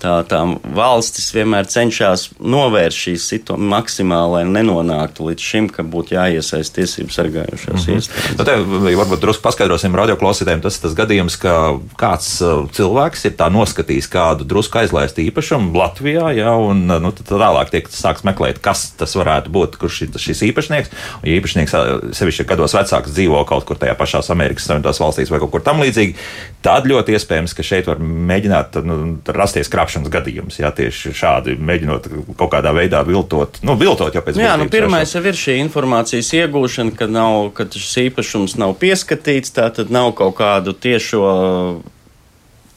[0.00, 0.40] tā, tā
[0.76, 7.12] valstis vienmēr cenšas novērst šīs situācijas maksimāli, lai nenonāktu līdz šim, ka būtu jāiesaist tiesību
[7.14, 7.96] sargājušās mm -hmm.
[7.96, 8.38] iestādes.
[8.38, 8.56] Nu, te,
[9.00, 11.54] varbūt drusku paskaidrosim radioklausītājiem, tas ir tas gadījums, ka
[12.00, 17.26] kāds uh, cilvēks ir tā noskatījis kādu drusku aizlaistu īpašumu Latvijā, ja, un nu, tad
[17.26, 20.90] tālāk tiek sāks meklēt, kas tas varētu būt, kurš ir šis īpašnieks.
[21.22, 25.30] Un, ja īpašnieks uh, sevišķi gados vecāks dzīvo kaut kur tajā pašās Amerikas Savienotās valstīs
[25.30, 26.14] vai kaut kur tam līdzīgi,
[26.62, 30.58] tad ļoti iespējams, ka šeit var mēģināt nu, rasties krāpšanas krāpšanas gadījums.
[30.60, 34.44] Jā, tieši šādi mēģinot kaut kādā veidā viltot, nu, viltot jau pēc tam.
[34.44, 39.54] Jā, nu, pirmais jau ir šī informācijas iegūšana, ka, nav, ka šis īpašums nav pieskatīts,
[39.56, 41.24] tā tad nav kaut kādu tiešo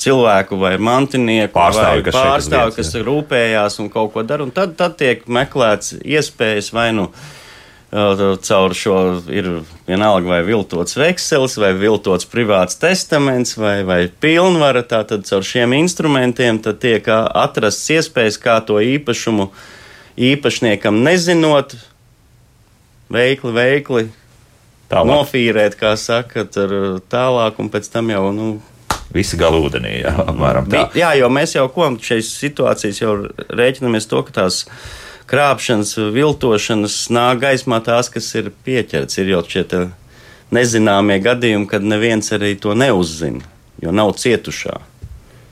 [0.04, 4.50] cilvēku vai mantinieku pārstāvi, vai kas, pārstāvi, kas rūpējās un kaut ko dara.
[4.52, 7.12] Tad, tad tiek meklēts iespējas vai nu
[7.94, 8.96] caur šo
[9.30, 9.50] ir
[9.86, 14.82] vienalga vai viltots veksels, vai viltots privāts testaments, vai, vai pilnvara.
[14.82, 19.52] Tātad caur šiem instrumentiem tiek atrasts iespējas, kā to īpašumu
[20.18, 21.78] īpašniekam nezinot,
[23.14, 24.04] veikli, veikli
[24.90, 25.10] tālāk.
[25.14, 28.28] nofīrēt, kā saka, tālāk, un pēc tam jau.
[28.34, 28.52] Nu,
[29.14, 30.88] Visi gala ūdenī, jā, apmēram tā.
[30.98, 33.16] Jā, jo mēs jau ko šīs situācijas jau
[33.54, 39.20] rēķinamies to, ka tās ir krāpšanas, viltošanas nāk gaismā tās, kas ir pieķerts.
[39.22, 39.66] Ir jau šie
[40.54, 43.44] nezināmie gadījumi, kad neviens arī to neuzzina,
[43.82, 44.80] jo nav cietušā.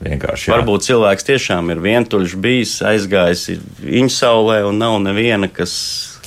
[0.02, 0.48] Vienkārši.
[0.48, 0.56] Jā.
[0.56, 5.74] Varbūt cilvēks tiešām ir vientuļš bijis, aizgājis viņa saulē un nav neviena, kas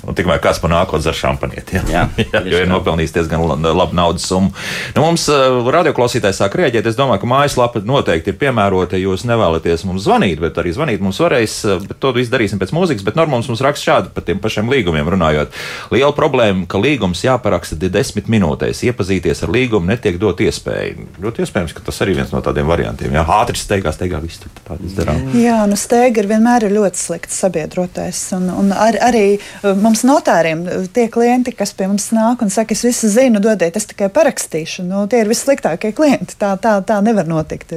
[0.05, 1.79] Un tikmēr kāds panākot ar šampanieti.
[1.89, 4.51] Jā, jā, jo ir nopelnījis diezgan labu naudas summu.
[4.95, 6.89] Nu, mums uh, radioklausītājs sāk rēģēt.
[6.91, 11.21] Es domāju, ka mājaslapa noteikti ir piemērota, jūs nevēlaties mums zvanīt, bet arī zvanīt mums
[11.23, 11.57] varēs.
[11.87, 13.05] Bet to visu darīsim pēc mūzikas.
[13.05, 15.55] Bet Normons mums raksta šādi par tiem pašiem līgumiem runājot.
[15.93, 18.83] Liela problēma, ka līgums jāparaksta desmit minūtēs.
[18.89, 21.09] Iepazīties ar līgumu netiek dot iespēju.
[21.23, 23.13] Ļoti iespējams, ka tas arī viens no tādiem variantiem.
[23.15, 25.21] Jā, ātri steigā, steigā viss tur tādas darām.
[25.37, 28.21] Jā, nu steiga ir vienmēr ir ļoti slikts sabiedrotais.
[28.37, 29.25] Un, un ar, arī
[29.63, 33.77] mums mums notāriem tie klienti, kas pie mums nāk un saka, es visu zinu, dodiet,
[33.79, 34.83] es tikai parakstīšu.
[34.83, 36.35] Nu, tie ir vissliktākie klienti.
[36.39, 37.71] Tā, tā, tā nevar notikt.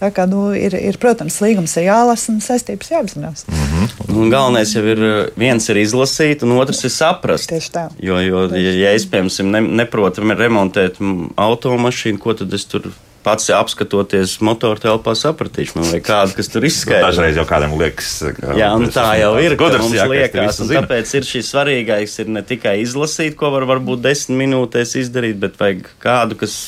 [0.00, 3.44] Tā kā, nu, ir, ir, protams, līgums ir jālasa un saistības jāapzinās.
[3.48, 4.16] Mm -hmm.
[4.16, 7.48] Un galvenais jau ir viens ir izlasīt, un otrs ir saprast.
[7.48, 7.88] Tieši tā.
[7.98, 10.96] Jo, jo ja, ja es, piemēram, ne, neprotu remontēt
[11.36, 12.92] automašīnu, ko tad es tur
[13.26, 17.02] pats apskatoties motoru telpā, sapratīšu, man vajag kādu, kas tur izskaidro.
[17.02, 19.56] Nu, dažreiz jau kādam liekas, ka jā, nu, tā jau ir.
[19.60, 23.68] Gudrs, mums jā, liekas, un tāpēc ir šis svarīgais ir ne tikai izlasīt, ko var
[23.68, 26.60] varbūt desmit minūtēs izdarīt, bet vajag kādu, kas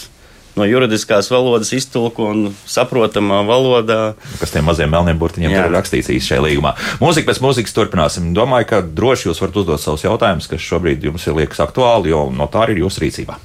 [0.56, 4.00] no juridiskās valodas iztulko un saprotamā valodā.
[4.40, 6.74] Kas tiem maziem melniem burtiņiem ir rakstīts īsi šajā līgumā.
[7.00, 8.32] Mūzika pēc mūzikas turpināsim.
[8.36, 12.26] Domāju, ka droši jūs varat uzdot savus jautājumus, kas šobrīd jums ir liekas aktuāli, jo
[12.34, 13.40] no tā ir jūsu rīcībā.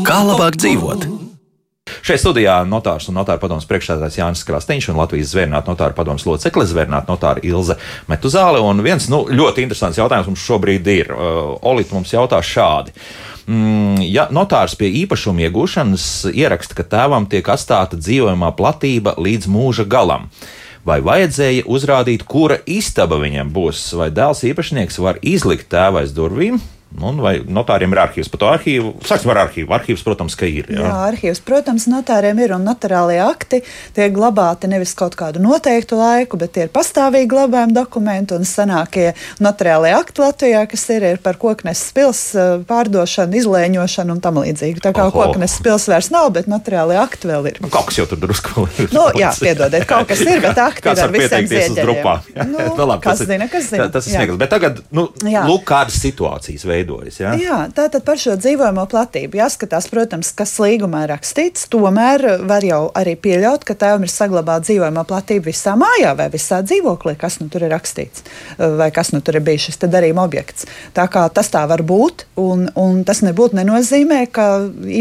[0.00, 1.04] Kā labāk dzīvot?
[2.06, 6.64] Šeit studijā notārs un notāra padomus priekšsēdētājs Jānis Krastīņš un Latvijas zvērnāta notāra padomus locekle
[6.70, 7.76] zvērnāta notāra Ilze
[8.08, 8.62] Metuzāle.
[8.64, 11.12] Un viens nu, ļoti interesants jautājums mums šobrīd ir.
[11.12, 12.94] Uh, Olita mums jautā šādi.
[13.44, 19.84] Mm, ja notārs pie īpašuma iegūšanas ieraksta, ka tēvam tiek atstāta dzīvojamā platība līdz mūža
[19.90, 20.30] galam,
[20.88, 26.62] vai vajadzēja uzrādīt, kura istaba viņam būs, vai dēls īpašnieks var izlikt tēva aiz durvīm,
[27.00, 28.28] Un vai notāriem ir arhīvs?
[28.32, 29.72] Par to arhīvu sāksim ar arhīvu.
[29.72, 30.68] Arhīvs, protams, ka ir.
[30.68, 33.62] Jā, jā arhīvs, protams, notāriem ir un notārālie akti
[33.96, 39.12] tiek glabāti nevis kaut kādu noteiktu laiku, bet tie ir pastāvīgi glabājumi dokumenti un senākie
[39.42, 44.84] notārālie akti Latvijā, kas ir, ir par koknes pils eh, pārdošanu, izlēņošanu un tam līdzīgi.
[44.84, 45.16] Tā kā Oho.
[45.16, 47.62] koknes pils vairs nav, bet notārālie akti vēl ir.
[47.64, 48.92] Nu, kaut kas jau tur drusku vēl ir.
[48.92, 52.46] Nu, jā, piedodiet, kaut kas ir, bet akti ir ar visiem ziedeļiem.
[52.52, 53.88] Nu, no, kas zina, kas zina.
[53.92, 54.40] Tas ir smieklis.
[54.44, 55.46] Bet tagad, nu, jā.
[55.48, 57.20] lūk, kādas situācijas veids veidojas.
[57.20, 57.32] Ja?
[57.38, 61.68] Jā, tātad par šo dzīvojamo platību jāskatās, protams, kas līgumā rakstīts.
[61.72, 66.62] Tomēr var jau arī pieļaut, ka tēvam ir saglabāta dzīvojamā platība visā mājā vai visā
[66.66, 68.26] dzīvoklī, kas nu tur ir rakstīts,
[68.58, 70.68] vai kas nu tur ir bijis šis darījuma objekts.
[70.96, 74.48] Tā kā tas tā var būt, un, un tas nebūtu nenozīmē, ka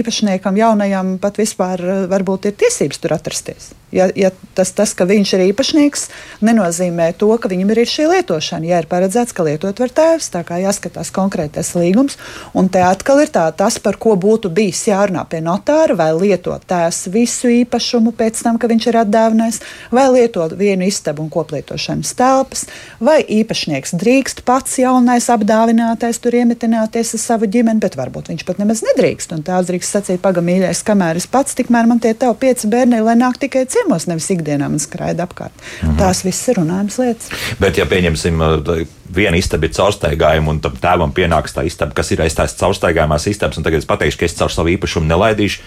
[0.01, 3.71] īpašniekam jaunajam pat vispār varbūt ir tiesības tur atrasties.
[3.91, 6.05] Ja, ja tas, tas, ka viņš ir īpašnieks,
[6.47, 8.67] nenozīmē to, ka viņam ir šī lietošana.
[8.69, 12.15] Ja ir paredzēts, ka lietot var tēvs, tā kā jāskatās konkrētais līgums.
[12.55, 16.63] Un te atkal ir tā, tas, par ko būtu bijis jārunā pie notāra, vai lietot
[16.67, 22.15] tēvs visu īpašumu pēc tam, ka viņš ir atdāvinājis, vai lietot vienu istabu un koplietošanas
[22.15, 22.65] telpas,
[23.03, 28.63] vai īpašnieks drīkst pats jaunais apdāvinātais tur iemetināties ar savu ģimeni, bet varbūt viņš pat
[28.63, 29.35] nemaz nedrīkst.
[29.35, 33.17] Un tēvs drīkst sacīt, pagamīļais, kamēr es pats, tikmēr man tie tev pieci bērni, lai
[33.19, 35.53] nāk tikai ciet ciemos, nevis ikdienā man skraida apkārt.
[35.53, 35.97] Mm -hmm.
[35.99, 37.29] Tās viss ir runājums lietas.
[37.59, 42.11] Bet, ja pieņemsim, uh, viena istaba ir caurstaigājuma, un tam tēvam pienāks tā istaba, kas
[42.11, 45.61] ir aiz tās caurstaigājumās istabas, un tagad es pateikšu, ka es caur savu īpašumu nelaidīšu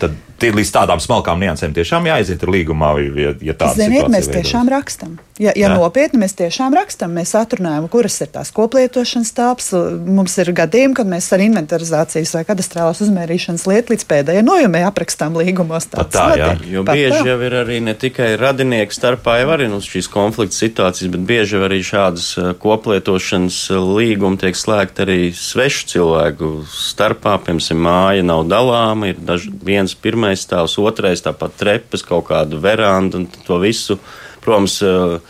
[0.00, 4.68] tad līdz tādām smalkām niansēm tiešām jāiziet ar līgumā, ja, ja tāda Ziniet, mēs tiešām
[4.72, 5.16] rakstam.
[5.36, 9.66] Ja, ja nopietni mēs tiešām rakstam, mēs atrunājam, kuras ir tās koplietošanas tāps.
[9.76, 15.36] Mums ir gadījumi, kad mēs ar inventarizācijas vai kadastrālās uzmērīšanas lietu līdz pēdējai nojumē aprakstām
[15.36, 15.90] līgumos.
[15.92, 16.54] Tā, jā.
[16.64, 17.26] Jo Pat bieži tā.
[17.28, 21.60] jau ir arī ne tikai radinieku starpā jau arī nu, šīs konflikts situācijas, bet bieži
[21.68, 27.36] arī šādas eh, koplietošanas līgumi tiek slēgti arī svešu cilvēku starpā.
[27.44, 32.58] Piemēram, māja nav dalāma, ir daži, viens viens pirmais stāvs, otrais tāpat trepas, kaut kāda
[32.58, 33.98] veranda un to visu.
[34.42, 35.20] Protams, eh,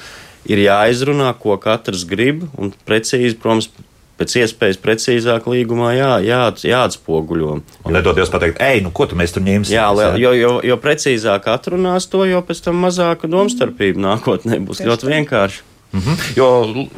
[0.47, 3.69] ir jāizrunā, ko katrs grib, un precīzi, protams,
[4.16, 6.40] pēc iespējas precīzāk līgumā jā, jā,
[6.73, 7.61] jāatspoguļo.
[7.85, 9.77] Un nedoties pateikt, ej, nu ko tu mēs tur ņemsim?
[9.77, 15.12] Jā, jo, jo, jo precīzāk atrunās to, jo pēc tam mazāka domstarpība nākotnē būs ļoti
[15.12, 15.76] vienkārši.
[15.92, 16.16] Mm -hmm.
[16.37, 16.46] Jo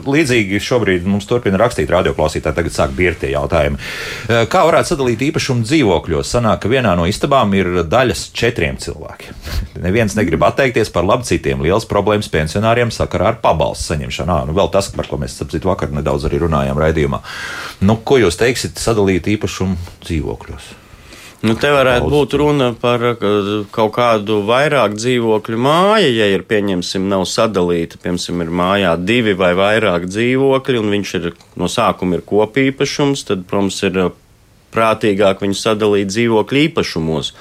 [0.06, 3.76] līdzīgi šobrīd mums turpina rakstīt radioklausītāji, tagad sāk birti tie jautājumi.
[4.28, 6.32] Eh, kā varētu sadalīt īpašumu dzīvokļos?
[6.34, 9.34] Sanāk, ka vienā no istabām ir daļas četriem cilvēkiem.
[9.86, 11.62] Neviens negrib atteikties par labu citiem.
[11.62, 14.32] Liels problēmas pensionāriem sakarā ar pabalstu saņemšanu.
[14.32, 17.20] À, nu, vēl tas, par ko mēs sapcīt vakar nedaudz arī runājām raidījumā.
[17.80, 20.87] Nu, ko jūs teiksiet sadalīt īpašumu dzīvokļos?
[21.38, 23.04] Nu, te varētu būt runa par
[23.70, 29.52] kaut kādu vairāk dzīvokļu māju, ja ir, pieņemsim, nav sadalīta, piemēram, ir mājā divi vai
[29.58, 31.28] vairāk dzīvokļi, un viņš ir
[31.60, 34.00] no sākuma ir kopīpašums, tad, protams, ir
[34.74, 37.34] prātīgāk viņu sadalīt dzīvokļu īpašumos.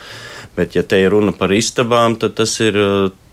[0.58, 2.78] Bet, ja te ir runa par istabām, tad tas ir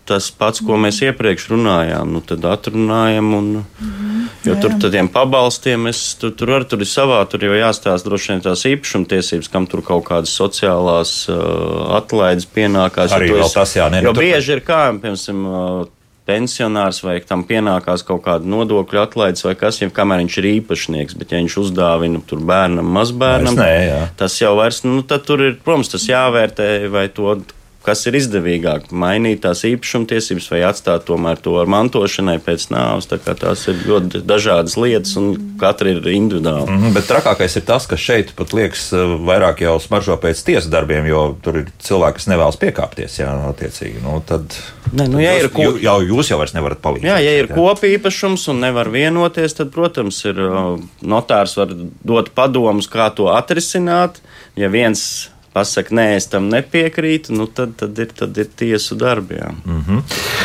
[0.05, 2.11] tas pats, ko mēs iepriekš runājām.
[2.13, 4.14] Nu, tad atrunājam, un, mm -hmm.
[4.45, 4.61] Jo jā, jā.
[4.63, 8.45] tur tādiem pabalstiem es, tur, tur arī tur ir savā, tur jau jāstāsta droši vien
[8.45, 13.13] tās īpašumtiesības, kam tur kaut kādas sociālās uh, atlaides pienākās.
[13.15, 15.91] Arī vēl tas jā, ne, jo nu, bieži ir kā, piemēram, uh,
[16.25, 21.17] pensionārs vai tam pienākās kaut kāda nodokļu atlaides vai kas, ja kamēr viņš ir īpašnieks,
[21.19, 23.99] bet ja viņš uzdāvina tur bērnam, mazbērnam, nē, jā.
[24.17, 27.37] tas jau vairs, nu, tad tur ir, protams, tas jāvērtē, vai to
[27.85, 33.09] kas ir izdevīgāk, mainīt tās īpašumtiesības vai atstāt tomēr to ar mantošanai pēc nāves.
[33.11, 36.65] Tā tās ir ļoti dažādas lietas, un katra ir individuāla.
[36.65, 40.43] Mm -hmm, bet trakākais ir tas, ka šeit pat liekas eh, vairāk jau smaržo pēc
[40.45, 43.19] tiesas darbiem, jo tur ir cilvēki, kas nevēlas piekāpties.
[43.19, 44.01] Jā, attiecīgi.
[44.03, 44.57] Nu, tad,
[44.91, 45.63] ne, nu, ja jūs, ko...
[45.63, 47.09] jū, jau jūs jau vairs nevarat palīdzēt.
[47.09, 51.71] Jā, ja ir kopīpašums un nevar vienoties, tad, protams, ir uh, notārs var
[52.03, 54.21] dot padomus, kā to atrisināt.
[54.55, 59.39] Ja viens pasakā, nē, es tam nepiekrītu, nu tad, tad, ir, tad ir tiesu darbi.
[59.65, 60.01] Mm -hmm.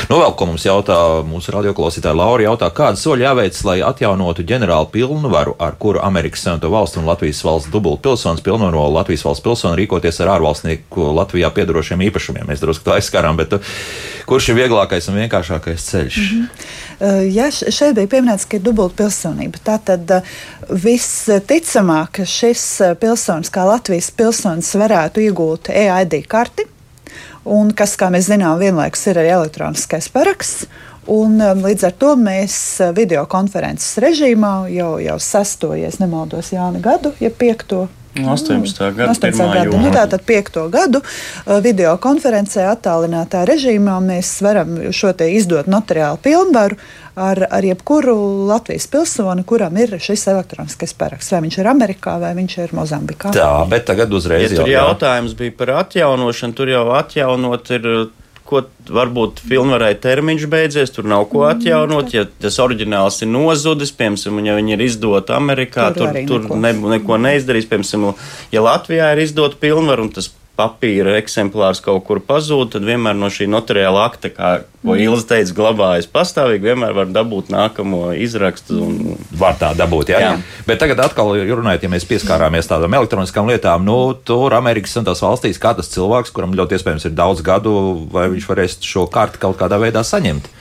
[0.09, 4.91] nu, vēl ko mums jautā mūsu radioklausītāja Laura, jautā, kāda soļa jāveic, lai atjaunotu ģenerālu
[4.93, 9.77] pilnvaru, ar kuru Amerikas Savienoto Valstu un Latvijas valsts dubult pilsonis pilnvaro Latvijas valsts pilsoni
[9.83, 12.47] rīkoties ar ārvalstnieku Latvijā piedarošiem īpašumiem.
[12.47, 13.61] Mēs drusku to aizskarām, bet uh,
[14.27, 16.17] kurš ir vieglākais un vienkāršākais ceļš?
[16.17, 16.47] Mm -hmm.
[17.01, 20.35] Ja šeit bija pieminēts, ka ir dubult pilsonība, tad uh,
[20.69, 22.65] visticamāk, ka šis
[23.01, 26.67] pilsonis, kā Latvijas pilsonis, varētu iegūt EID karti,
[27.49, 30.69] un kas, kā mēs zinām, vienlaikus ir arī elektroniskais paraksts.
[31.11, 32.55] Un, līdz ar to mēs
[32.95, 37.87] video konferences režīmā jau, jau sesto, ja nemaldos, Jāna gadu, ja piekto
[38.19, 38.97] 18.
[38.97, 39.43] gada 18.
[39.43, 39.53] 1.
[39.55, 39.65] gada.
[39.65, 39.93] Nu, jūnija.
[39.95, 46.79] tātad piekto gadu uh, video konferencē attālinātā režīmā mēs varam šo te izdot notariālu pilnvaru
[47.15, 48.15] ar, ar jebkuru
[48.49, 51.33] Latvijas pilsoni, kuram ir šis elektroniskais paraksts.
[51.35, 53.35] Vai viņš ir Amerikā vai viņš ir Mozambikā.
[53.37, 57.93] Tā, bet tagad uzreiz Ja tur jautājums bija par atjaunošanu, tur jau atjaunot ir.
[58.51, 62.11] Ko varbūt filmvarai termiņš beidzies, tur nav ko atjaunot.
[62.17, 66.59] Ja tas oriģināls ir nozudis, piemēram, ja viņi ir izdoti Amerikā, Tur tur, tur neko.
[66.65, 67.69] ne, neko neizdarīs.
[67.71, 68.19] Piemēram,
[68.51, 73.31] ja Latvijā ir izdota pilnvaru un tas papīra eksemplārs kaut kur pazūd, tad vienmēr no
[73.33, 74.51] šī notariāla akta, kā
[74.85, 78.81] ko Ilza teica, glabājas pastāvīgi, vienmēr var dabūt nākamo izrakstu.
[78.87, 78.99] Un,
[79.41, 80.21] Var tā dabūt, jā.
[80.21, 80.31] jā.
[80.35, 80.65] Jā.
[80.67, 85.23] Bet tagad atkal runājot, ja mēs pieskārāmies tādām elektroniskām lietām, nu, tur Amerikas un tās
[85.25, 87.75] valstīs, kā tas cilvēks, kuram ļoti iespējams ir daudz gadu,
[88.13, 90.51] vai viņš varēs šo karti kaut kādā veidā saņemt.
[90.51, 90.61] Uh,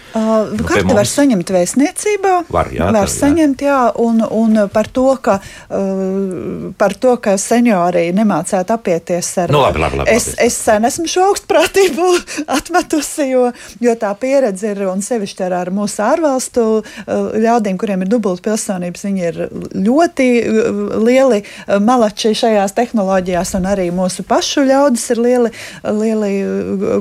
[0.50, 2.32] Nu, Karti var saņemt vēstniecībā.
[2.50, 3.12] Var, jā, var tā, jā.
[3.14, 3.78] saņemt, jā.
[4.02, 5.38] Un, un par, to, ka,
[5.70, 9.54] uh, par to, ka seniori nemācētu apieties ar.
[9.54, 10.48] Nu, labi, labi, labi, es, labi.
[10.48, 12.10] es sen esmu šo augstprātību
[12.58, 13.46] atmetusi, jo,
[13.86, 19.06] jo tā pieredze ir un sevišķi ar, mūsu ārvalstu uh, ļaudīm, kuriem ir dubulta pilsonības,
[19.08, 19.40] viņi ir
[19.76, 26.32] ļoti uh, lieli uh, malači šajās tehnoloģijās, un arī mūsu pašu ļaudis ir lieli, lieli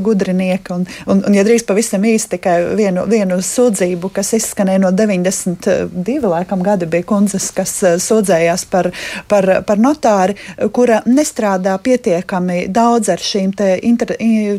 [0.04, 0.74] gudrinieki.
[0.74, 6.18] Un, un, un, ja drīz pavisam īsti tikai vienu, vienu sūdzību, kas izskanēja no 92
[6.28, 8.90] laikam, gadi, bija kundzes, kas sūdzējās par,
[9.30, 10.36] par, par notāri,
[10.74, 14.14] kura nestrādā pietiekami daudz ar šīm te inter,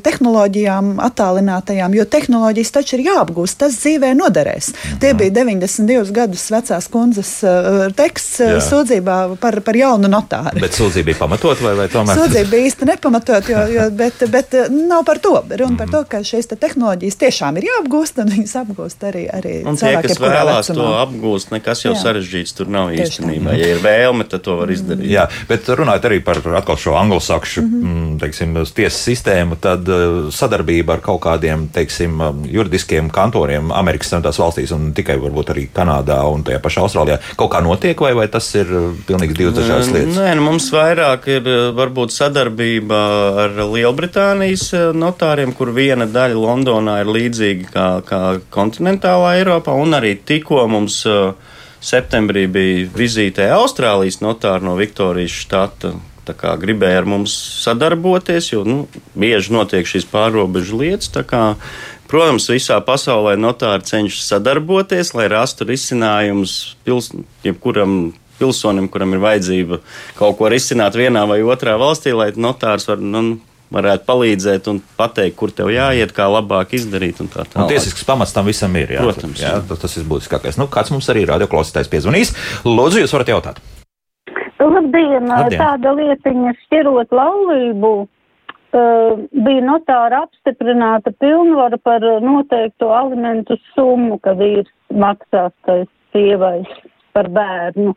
[0.06, 2.06] tehnoloģijām, attālinātajām, jo
[2.40, 4.72] tehnoloģijas taču ir jāapgūst, tas dzīvē noderēs.
[5.02, 8.62] Tie bija 92 gadus vecās kundzes uh, teksts uh, Jā.
[8.64, 10.60] sūdzībā par, par jaunu notāru.
[10.62, 12.20] Bet sūdzība bija pamatot vai, vai tomēr?
[12.20, 15.36] Sūdzība bija īsti nepamatot, jo, jo, bet, bet eh, nav par to.
[15.50, 19.56] Runa par to, ka šīs te tehnoloģijas tiešām ir jāapgūst, un viņas apgūst arī, arī
[19.66, 21.04] Un tie, cilvēki, kas jebkurā vēlās to vecumā.
[21.04, 22.02] apgūst, nekas jau Jā.
[22.06, 23.10] sarežģīts tur nav Tieši tā.
[23.10, 23.58] īstenībā.
[23.60, 25.10] Ja ir vēlme, tad to var izdarīt.
[25.12, 28.20] Jā, bet runājot arī par atkal šo anglosakšu mm -hmm.
[28.24, 29.88] teiksim, tiesas sistēmu, tad
[30.36, 36.20] sadarbība ar kaut kādiem teiksim, juridiskiem kantoriem Amerikas Savienotās valstīs un tikai varbūt arī Kanādā
[36.30, 39.92] un tajā pašā Austrālijā kaut kā notiek, vai, vai tas ir uh, pilnīgi divas dažādas
[39.94, 40.18] lietas?
[40.18, 43.00] Nē, nu mums vairāk ir eh, varbūt sadarbība
[43.46, 49.98] ar Lielbritānijas eh, notāriem, kur viena daļa Londonā ir līdzīga kā, kā kontinentālā Eiropā, un
[49.98, 51.04] arī tikko mums
[51.80, 55.94] septembrī bija vizītē Austrālijas notāri no Viktorijas štata.
[56.30, 58.84] Tā kā gribēja ar mums sadarboties, jo nu,
[59.18, 61.10] bieži notiek šīs pārobežu lietas.
[61.10, 61.56] tā kā,
[62.10, 66.56] Protams, visā pasaulē notāri cenšas sadarboties, lai rastu risinājumus
[66.88, 67.12] pils,
[67.46, 69.82] jebkuram pilsonim, kuram ir vajadzība
[70.18, 73.38] kaut ko risināt vienā vai otrā valstī, lai notārs var, nu,
[73.74, 77.22] varētu palīdzēt un pateikt, kur tev jāiet, kā labāk izdarīt.
[77.22, 77.76] Un tā tālāk.
[77.76, 78.96] tiesisks pamats tam visam ir.
[78.96, 79.66] Jā, Protams, jā, jā.
[79.70, 80.58] tas, tas ir būtiskākais.
[80.58, 82.34] Nu, kāds mums arī radioklausītājs piezvanīs?
[82.66, 83.62] Lūdzu, jūs varat jautāt.
[84.60, 85.62] Labdien, Labdien.
[85.62, 87.94] tāda lietiņa šķirot laulību.
[88.70, 95.80] Uh, bija notāra apstiprināta pilnvara par noteikto alimentu summu, kad vīrs maksās tai
[96.14, 96.62] sievai
[97.18, 97.96] par bērnu.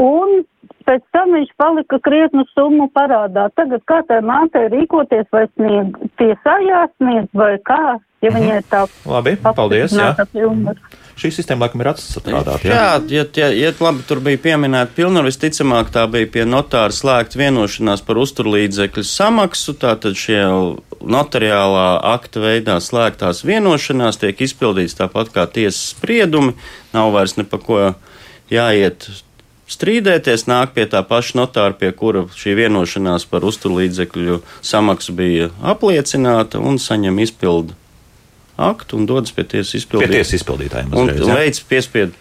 [0.00, 0.40] Un
[0.88, 3.48] pēc tam viņš palika krietnu summu parādā.
[3.58, 9.36] Tagad kā tai mātei rīkoties, vai sniegt tiesā jāsniedz, vai kā, ja viņai tā Labi,
[9.44, 9.92] paldies.
[9.96, 10.14] Jā.
[10.32, 10.80] pilnvara.
[11.20, 12.64] Šī sistēma laikam ir atstrādāta.
[12.64, 12.72] Jā.
[12.72, 17.36] Jā, ja, ja, ja labi, tur bija pieminēta pilnvaru, visticamāk, tā bija pie notāra slēgta
[17.36, 19.74] vienošanās par uzturlīdzekļu samaksu.
[19.82, 20.40] Tātad šie
[21.00, 26.56] notariālā akta veidā slēgtās vienošanās tiek izpildīts tāpat kā tiesas spriedumi.
[26.96, 27.82] Nav vairs ne pa ko
[28.48, 29.10] jāiet
[29.70, 36.64] strīdēties, nāk pie tā paša notāra, pie kura šī vienošanās par uzturlīdzekļu samaksu bija apliecināta
[36.64, 37.76] un saņem izpildu
[38.60, 40.10] aktu un dodas pie tiesas Pie izpildīt.
[40.16, 40.90] tiesas izpildītājiem.
[40.92, 41.36] Un uzreiz, jā.
[41.40, 42.12] veids piespiedu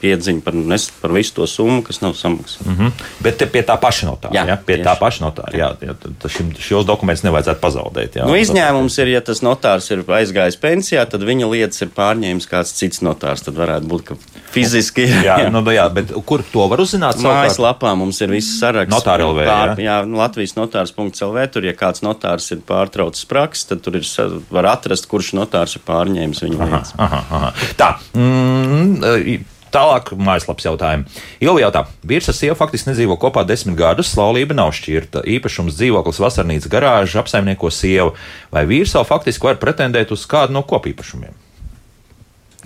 [0.00, 2.64] piedziņu par, nes, par visu to summu, kas nav samaksāta.
[2.70, 2.92] Mm -hmm.
[3.20, 4.32] Bet pie tā paša notāra.
[4.34, 4.86] Jā, Jā, pie tieši.
[4.88, 5.52] tā paša notāra.
[5.58, 5.94] Jā, jā,
[6.28, 8.16] šim, šos dokumentus nevajadzētu pazaudēt.
[8.16, 12.48] Jā, Nu, izņēmums ir, ja tas notārs ir aizgājis pensijā, tad viņa lietas ir pārņēmis
[12.48, 13.42] kāds cits notārs.
[13.44, 14.14] Tad varētu būt, ka
[14.54, 15.20] fiziski ir.
[15.28, 17.20] Jā, nu, jā, bet kur to var uzzināt?
[17.24, 18.92] Mājaslapā mums ir viss saraksts.
[18.94, 19.86] Notāra LV, Pār, jā?
[19.86, 21.46] jā, Latvijas notārs.lv.
[21.54, 24.06] Tur, ja kāds notārs ir pārtraucis praksi, tad tur ir,
[24.52, 26.92] var atrast, kurš notārs ir pārņēmis viņa lietas.
[27.00, 27.54] Aha, aha.
[27.78, 27.94] Tā.
[28.18, 31.20] Mm, Tālāk, mājaslapas jautājumi.
[31.46, 35.22] Ilgi jautā, vīrs ar sievu faktiski nedzīvo kopā desmit gadus, laulība nav šķirta.
[35.30, 38.16] Īpašums dzīvoklis, vasarnīca, garāža apsaimnieko sievu.
[38.50, 41.38] Vai vīrs vēl faktiski var pretendēt uz kādu no kopīpašumiem?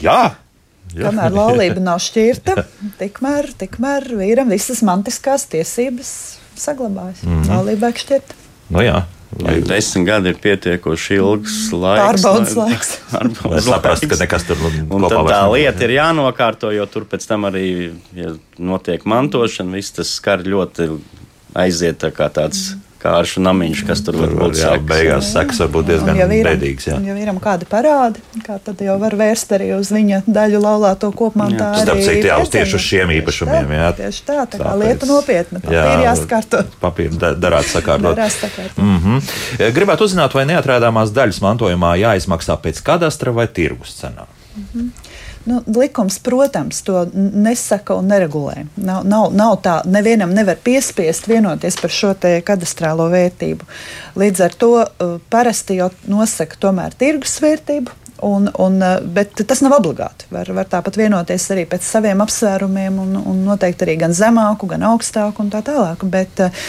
[0.01, 0.33] Jā!
[0.94, 1.09] Jā.
[1.09, 2.64] Kamēr laulība nav šķirta,
[3.00, 6.14] tikmēr, tikmēr vīram visas mantiskās tiesības
[6.57, 7.22] saglabājas.
[7.24, 7.42] Mm Mhm.
[7.42, 7.50] -hmm.
[7.57, 8.35] Laulība ir šķirta.
[8.70, 9.02] Nu, jā.
[9.42, 12.22] Lai, Desmit gadi ir pietiekoši ilgs laiks.
[12.22, 12.90] Pārbaudas lai- laiks.
[13.51, 15.53] lai saprastu, ka nekas tur tad vairs tā nav.
[15.53, 19.72] lieta ir jānokārto, jo tur pēc tam arī ja notiek mantošana.
[19.74, 20.86] Viss tas skar ļoti
[21.55, 24.57] aiziet tā kā tāds kāršu namiņš, kas tur var būt.
[24.57, 24.86] Jā, sekas.
[24.88, 26.84] beigās sekas var būt diezgan Un ja vīram- bēdīgs.
[26.88, 26.96] jā.
[26.96, 31.11] un Ja vīram kādi parādi, kā tad jau var vērst arī uz viņa daļu laulāto
[31.12, 31.68] kopmantā.
[31.76, 31.84] Jā.
[31.84, 32.50] Citu, jā, uz piedzīvot.
[32.57, 33.90] tieši uz šiem Tieši īpašumiem, tā, jā.
[34.00, 35.61] Tieši tā, tā kā Tāpēc- lieta nopietna.
[35.61, 36.64] Papīri jāskārto.
[36.80, 38.16] Papīri da- darāt sakārtot.
[38.76, 39.72] Mm -hmm.
[39.74, 44.24] Gribētu uzzināt, vai neatrādāmās daļas mantojumā jāizmaksā pēc kadastra vai tirgus cenā.
[45.45, 48.64] Nu, likums, protams, to nesaka un neregulē.
[48.80, 53.68] Nav, nav, nav tā, nevienam nevar piespiest vienoties par šo te kadastrālo vērtību.
[54.20, 58.01] Līdz ar to uh, parasti jau nosaka tomēr tirgus vērtību.
[58.24, 60.24] Un, un, uh, bet tas nav obligāti.
[60.32, 64.86] Var, var tāpat vienoties arī pēc saviem apsvērumiem, un, un noteikti arī gan zemāku, gan
[64.95, 66.07] augstāku un tā tālāk.
[66.09, 66.64] Bet uh,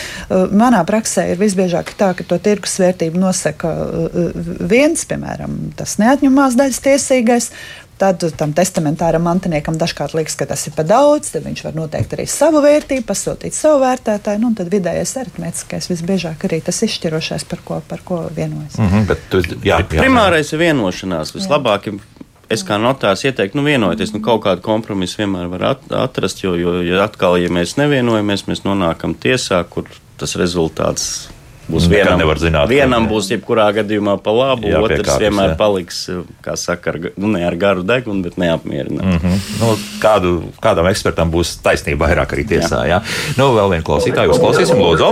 [0.51, 4.36] manā praksē ir visbiežāk tā, ka to tirgus vērtību nosaka uh,
[4.67, 7.51] viens, piemēram, tas neatņemamās daļas tiesīgais.
[7.95, 11.29] Tad tam testamentāram mantiniekam dažkārt liekas, ka tas ir par daudz.
[11.31, 14.41] Tad viņš var noteikt arī savu vērtību, pasūtīt savu vērtētāju.
[14.43, 18.75] Nu, tad vidējais aritmētiskais visbiežāk arī tas izšķirošais, par ko, par ko vienojas.
[18.77, 21.35] Mm -hmm, bet, tu, jā, jā, Primārais ir vienošanās.
[21.35, 22.03] Vislabāk ir.
[22.49, 24.13] Es kā notārs ieteiktu, nu, vienoties.
[24.13, 28.45] Nu, kaut kādu kompromisu vienmēr var at atrast, jo, jo ja atkal, ja mēs nevienojamies,
[28.47, 31.29] mēs nonākam tiesā, kur tas rezultāts
[31.70, 32.20] būs Nekad vienam.
[32.22, 35.57] nevar zināt, vienam būs jebkurā gadījumā pa labu, Jā, otrs piekārtas, vienmēr jā.
[35.59, 36.01] paliks,
[36.45, 39.05] kā saka, ar, nu, ne ar garu degunu, bet neapmierināts.
[39.05, 39.41] Mm -hmm.
[39.61, 42.86] nu, kādu, kādam ekspertam būs taisnība vairāk arī tiesā.
[42.88, 43.01] Jā.
[43.38, 45.09] Nu, vēl vienu klausītāju uzklausīsim, Lūdzu.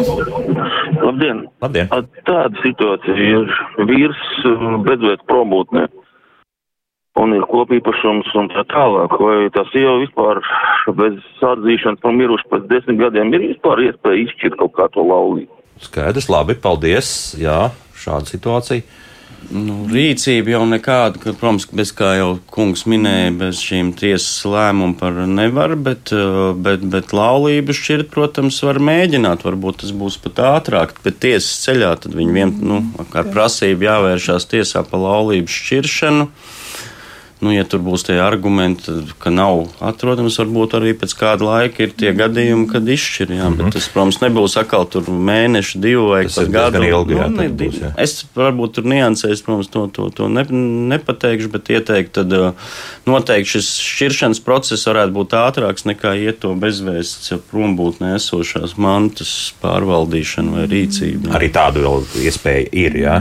[1.03, 1.47] Labdien!
[1.61, 1.87] Labdien.
[2.25, 3.49] Tāda situācija ir
[3.89, 4.23] vīrs
[4.85, 5.87] bezvērt promūtne
[7.21, 9.17] un ir kopīpašums un tā tālāk.
[9.21, 10.41] Vai tā sieva vispār
[10.97, 15.62] bez atzīšanas par mirušu pēc desmit gadiem ir vispār iespēja izšķirt kaut kā to laulību?
[15.89, 17.33] Skaidrs, labi, paldies.
[17.39, 19.01] Jā, šāda situācija.
[19.51, 24.95] Nu, rīcība jau nekāda, ka, protams, bez kā jau kungs minēja, bez šīm tiesas lēmuma
[24.99, 29.43] par nevar, bet, uh, bet, bet laulību šķirt, protams, var mēģināt.
[29.43, 34.47] Varbūt tas būs pat ātrāk, bet tiesas ceļā tad viņi vien, nu, ar prasību jāvēršās
[34.53, 36.29] tiesā par laulību šķiršanu.
[37.43, 41.93] Nu, ja tur būs tie argumenti, ka nav atrodams, varbūt arī pēc kāda laika ir
[41.97, 43.33] tie gadījumi, kad izšķir.
[43.35, 46.83] Jā, bet tas, protams, nebūs atkal tur mēneši, divi vai pat gadu.
[46.87, 47.91] ilgi, jā, Nu, ne, būs, jā.
[47.99, 50.45] Es varbūt tur niansēs, protams, to, to, to ne,
[50.93, 52.77] nepateikšu, bet ieteiktu, tad uh,
[53.09, 59.33] noteikti šis šķiršanas process varētu būt ātrāks nekā iet to bezvēsts prombūtnē esošās mantas
[59.63, 61.33] pārvaldīšana vai rīcība.
[61.39, 62.97] Arī tādu iespēju ir.
[63.03, 63.17] Jā.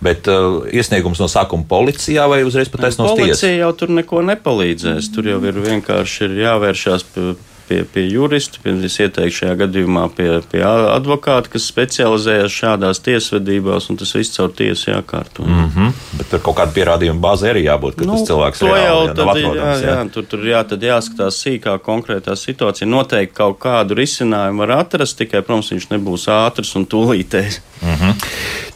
[0.00, 3.20] Bet uh, iesniegums no sākuma policijā vai uzreiz pat aizsnos tiesā?
[3.20, 5.10] Policija jau tur neko nepalīdzēs.
[5.12, 7.34] Tur jau ir vienkārši ir jāvēršās pie,
[7.70, 8.58] pie, pie jurista.
[8.62, 14.34] Pie, es ieteiktu šajā gadījumā pie, pie advokāta, kas specializējas šādās tiesvedībās, un tas viss
[14.34, 15.46] caur tiesu jākārto.
[15.46, 15.92] Mm -hmm.
[16.18, 19.14] Bet tur kaut kāda pierādījuma bāze arī jābūt, ka nu, tas cilvēks reāli, jau jā,
[19.14, 19.84] nav jā, atrodams.
[19.86, 22.88] jā, tur, tur jā, tad jāskatās sīkāk konkrētā situācija.
[22.88, 27.60] Noteikti kaut kādu risinājumu var atrast, tikai, protams, viņš nebūs ātrs un tūlītējs.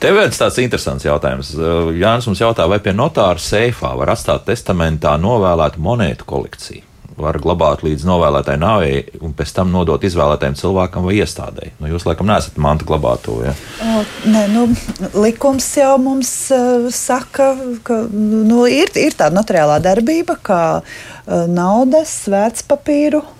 [0.00, 1.54] Tev viens tāds interesants jautājums.
[2.00, 6.93] Jānis mums jautā, vai pie notāra seifā var atstāt testamentā novēlētu monētu kolekciju?
[7.14, 11.74] Var glabāt līdz novēlētai nāvei un pēc tam nodot izvēlētajam cilvēkam vai iestādēji.
[11.78, 13.54] Nu, jūs, laikam, neesat manta glabātoja.
[13.84, 14.66] O, Nē, nu,
[15.14, 17.52] likums jau mums uh, saka,
[17.86, 23.32] ka nu, ir, ir tāda notariālā darbība, kā uh, naudas, vērtspapīru uh,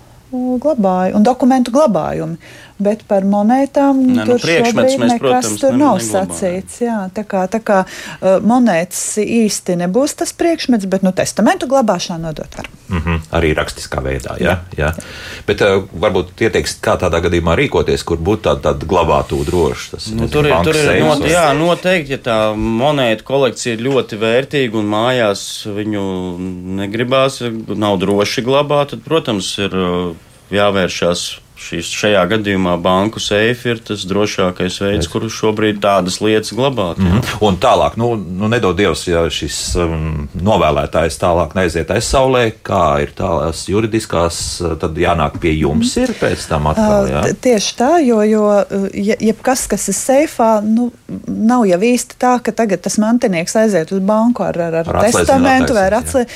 [0.61, 2.39] glabāju un dokumentu glabājumi.
[2.77, 6.31] Bet par monētām Nē, nu, tur priekšmetus šobrīd mēs, nekas protams, tur ne- nav neglabājam.
[6.31, 6.81] sacīts.
[6.83, 12.19] Jā, tā kā, tā kā uh, monētas īsti nebūs tas priekšmets, bet nu, testamentu glabāšanu
[12.27, 12.67] nodot var.
[12.89, 13.21] Mm -hmm.
[13.31, 14.35] Arī rakstiskā veidā.
[14.43, 14.91] Jā, jā.
[15.47, 19.91] Bet uh, varbūt ieteiksit, kā tādā gadījumā rīkoties, kur būtu tāda, tāda glabātu droša.
[19.91, 23.81] Tas, Nu, nezinu, tur ir, tur ir not, jā, noteikti, ja tā monētu kolekcija ir
[23.87, 26.03] ļoti vērtīga un mājās viņu
[26.81, 30.15] negribās, nav droši glabāt, tad, protams, ir uh,
[30.51, 31.44] jāvēršās.
[31.55, 36.99] Šis, šajā gadījumā banku seifi ir tas drošākais veids, kur šobrīd tādas lietas glabāt.
[36.99, 37.21] Mm Mhm.
[37.45, 43.11] Un tālāk, nu, nu nedod Dievs, ja šis um, novēlētājs tālāk neaiziet aizsaulē, kā ir
[43.17, 44.39] tās juridiskās,
[44.81, 47.09] tad jānāk pie jums ir pēc tam atkal.
[47.11, 47.23] Jā?
[47.41, 48.43] Tieši tā, jo, jo
[48.93, 50.91] ja- jebkas, kas ir seifā, nu,
[51.27, 55.09] nav jau īsti tā, ka tagad tas mantinieks aiziet uz banku ar, ar, ar, Ar
[55.09, 56.29] testamentu vai ar atslēgu.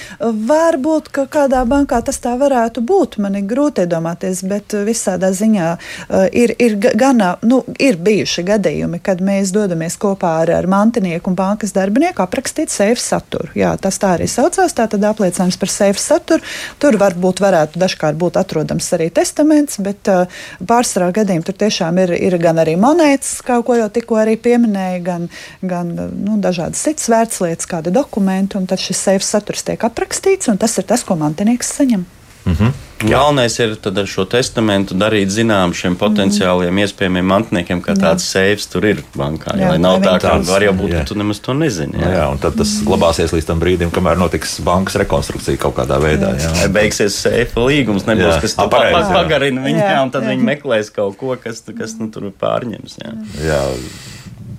[0.49, 3.17] Varbūt, ka kādā bankā tas tā varētu būt.
[3.23, 7.97] Man ir grūti iedomāties, bet uh, visādā ziņā uh, ir, ir ga- gana, nu, ir
[7.97, 13.49] bijuši gadījumi, kad mēs dodamies kopā ar, ar mantinieku un bankas darbinieku aprakstīt seifu saturu.
[13.57, 16.45] Jā, tas tā arī saucās, tā tad apliecinājums par seifu saturu.
[16.79, 20.27] Tur varbūt varētu dažkārt būt atrodams arī testaments, bet uh,
[20.61, 25.01] pārsvarā gadījumā tur tiešām ir, ir gan arī monētas, kā ko jau tikko arī pieminēja,
[25.05, 25.27] gan,
[25.61, 30.61] gan nu, dažādas citas vērtslietas, kādi dokumenti, un tad šis seifs saturs tiek aprakstīts, un
[30.61, 32.07] tas ir tas, ko mantinieks saņem.
[32.49, 32.71] Mm -hmm.
[33.09, 38.65] Galvenais ir tad ar šo testamentu darīt zinām šiem potenciāliem iespējamiem mantiniekiem, ka tāds seifs
[38.67, 39.53] tur ir bankā.
[39.55, 40.97] Jā, Jā, lai nav tā, ka tāds- var jau būt, jā.
[40.99, 41.93] ka tu nemaz to nezini.
[42.01, 42.09] Jā.
[42.17, 46.35] Jā, un tad tas glabāsies līdz tam brīdim, kamēr notiks bankas rekonstrukcija kaut kādā veidā.
[46.35, 46.51] Jā.
[46.59, 48.41] Vai beigsies seifa līgums, nebūs, Jā.
[48.41, 49.13] kas pareizi, pa- jā.
[49.13, 50.29] pagarina viņu, Jā, jā, un tad jā.
[50.29, 52.97] viņi meklēs kaut ko, kas, kas nu, tur pārņems.
[52.99, 53.11] Jā.
[53.47, 53.61] Jā.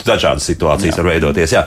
[0.06, 1.02] Dažādas situācijas jā.
[1.02, 1.54] var veidoties.
[1.54, 1.64] Jā.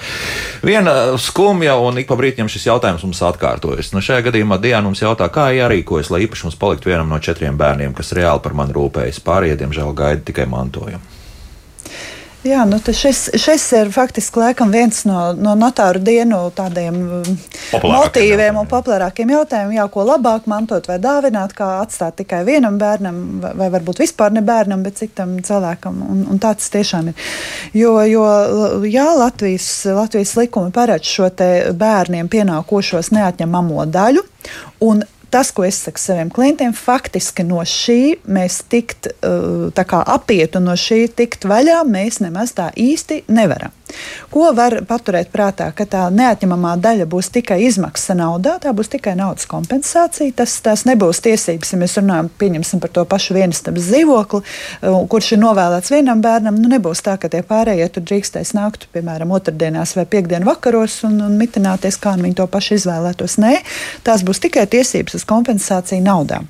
[0.66, 3.94] Viena skumja, un ik pa brīdim šis jautājums mums atkārtojas.
[3.96, 7.96] Nu, šajā gadījumā Diana mums jautā, kā jārīkojas, lai īpašums paliktu vienam no četriem bērniem,
[7.98, 9.24] kas reāli par mani rūpējas.
[9.26, 11.13] Pārējie, diemžēl, gaida tikai mantojumu.
[12.44, 16.98] Jā, nu, šis, šis ir faktiski laikam, viens no, no notāru dienu tādiem
[17.72, 22.76] Populārākiem motīviem un populārākiem jautājumiem, jā, ko labāk mantot vai dāvināt, kā atstāt tikai vienam
[22.82, 26.04] bērnam, vai, varbūt vispār ne bērnam, bet citam cilvēkam.
[26.04, 27.32] Un, un tā tas tiešām ir.
[27.80, 28.28] Jo, jo
[28.92, 31.32] jā, Latvijas, Latvijas likumi paredz šo
[31.80, 34.28] bērniem pienākošos neatņemamo daļu.
[34.84, 39.10] Un Tas, ko es saku saviem klientiem, faktiski no šī mēs tikt,
[39.74, 43.74] kā apiet un no šī tikt vaļā, mēs nemaz tā īsti nevaram.
[44.34, 49.16] Ko var paturēt prātā, ka tā neatņemamā daļa būs tikai izmaksa naudā, tā būs tikai
[49.20, 50.34] naudas kompensācija.
[50.38, 52.32] Tas, tas nebūs tiesības, ja mēs runājam
[52.84, 54.42] par to pašu vienistabas dzīvokli,
[55.12, 56.58] kurš ir novēlēts vienam bērnam.
[56.60, 61.20] Nu, nebūs tā, ka tie pārējie tur drīkstēs nākt, piemēram, otrdienās vai piekdienu vakaros un,
[61.28, 63.40] un mitināties, kā nu viņi to paši izvēlētos.
[63.44, 63.56] Nē,
[64.08, 66.44] tās būs tikai tiesības uz kompensāciju naudā.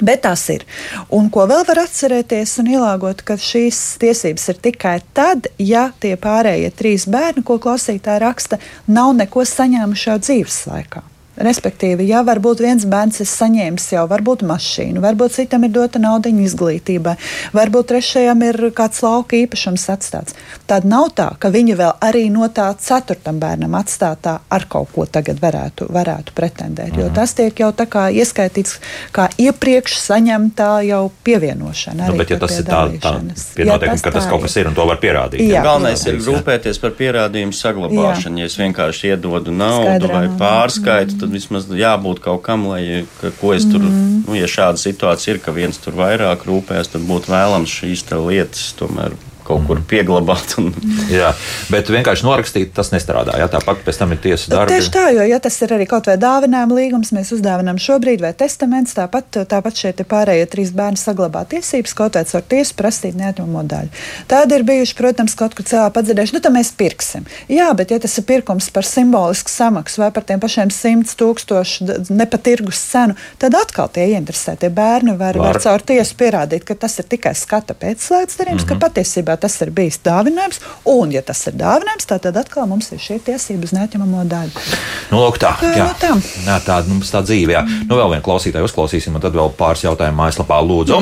[0.00, 0.64] Bet tas ir.
[1.12, 6.16] Un ko vēl var atcerēties un ielāgot, ka šīs tiesības ir tikai tad, ja tie
[6.20, 11.09] pārējie trīs bērni, ko klausītāji raksta, nav neko saņēmuši jau dzīves laikā.
[11.40, 16.28] Respektīvi, ja varbūt viens bērns ir saņēmis jau varbūt mašīnu, varbūt citam ir dota nauda
[16.28, 17.14] izglītībai,
[17.56, 20.36] varbūt trešajam ir kāds lauka īpašums atstāts.
[20.68, 25.06] Tad nav tā, ka viņi vēl arī no tā ceturtam bērnam atstātā ar kaut ko
[25.08, 26.98] tagad varētu, varētu pretendēt.
[27.00, 28.76] Jo tas tiek jau tā kā ieskaitīts
[29.16, 32.10] kā iepriekš saņemtā jau pievienošana.
[32.10, 33.14] Nu, bet, ja tas ir tā, tā
[33.58, 35.42] Ja noteikuma, ka tas tā kaut kas ir un to var pierādīt.
[35.48, 35.64] Jā.
[35.64, 36.26] Galvenais ir Jā.
[36.28, 38.42] rūpēties par pierādījumu saglabāšanu.
[38.42, 43.30] Ja es vienkārši iedodu naudu Skaidrā vai pārskaitu, tad vismaz jābūt kaut kam, lai ka,
[43.40, 44.22] ko es tur, Mhm.
[44.28, 48.74] nu, ja šāda situācija ir, ka viens tur vairāk rūpējas, tad būtu vēlams šīs lietas
[48.78, 49.12] tomēr
[49.50, 50.56] kaut kur pieglabāt.
[50.62, 50.70] Un,
[51.10, 51.32] Jā,
[51.72, 53.36] bet vienkārši norakstīt tas nestrādā.
[53.40, 54.76] Jā, tāpat pēc tam ir tiesas darbi.
[54.76, 58.32] Tieši tā, jo ja tas ir arī kaut vai dāvinājuma līgums, mēs uzdāvinām šobrīd, vai
[58.38, 63.18] testaments, tāpat, tāpat šeit ir pārējie trīs bērni saglabā tiesības, kaut vai ar tiesu prasīt
[63.18, 63.90] neatņemamo daļu.
[64.30, 67.26] Tādi ir bijuši, protams, kaut kur cilvēki padzirdējuši, nu tad mēs pirksim.
[67.50, 71.88] Jā, bet ja tas ir pirkums par simbolisku samaksu vai par tiem pašiem simts tūkstošu
[71.88, 75.46] d- nepatirgus cenu, tad atkal tie ieinteresētie bērni var, Var.
[75.46, 78.80] var caur tiesu pierādīt, ka tas ir tikai skata pēcslēdz darījums, mm -hmm.
[78.80, 80.60] ka patiesībā tas ir bijis dāvinājums,
[80.92, 84.64] un ja tas ir dāvinājums, tad tad atkal mums ir šī tiesība uz neatņemamo daļu.
[85.10, 85.88] Nu, lūk, tā, Jā, jā.
[85.90, 86.12] nu tā.
[86.46, 87.56] Jā, tāda mums tā dzīve.
[87.56, 87.64] Jā.
[87.88, 91.00] Nu, vēl vienu klausītāju uzklausīsim, un tad vēl pāris jautājumu mājaslapā lūdzu.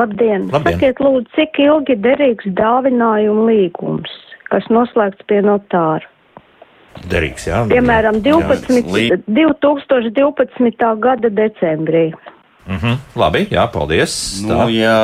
[0.00, 0.46] Labdien!
[0.54, 0.78] Labdien.
[0.78, 4.12] Sakiet, lūdzu, cik ilgi derīgs dāvinājuma līgums,
[4.48, 6.06] kas noslēgts pie notāra?
[7.10, 7.60] Derīgs, jā.
[7.70, 10.94] Piemēram, 12, lī- 2012.
[11.04, 12.10] gada decembrī.
[12.68, 12.98] Mhm.
[13.18, 14.14] Labi, jā, paldies.
[14.44, 14.94] Nu, ja,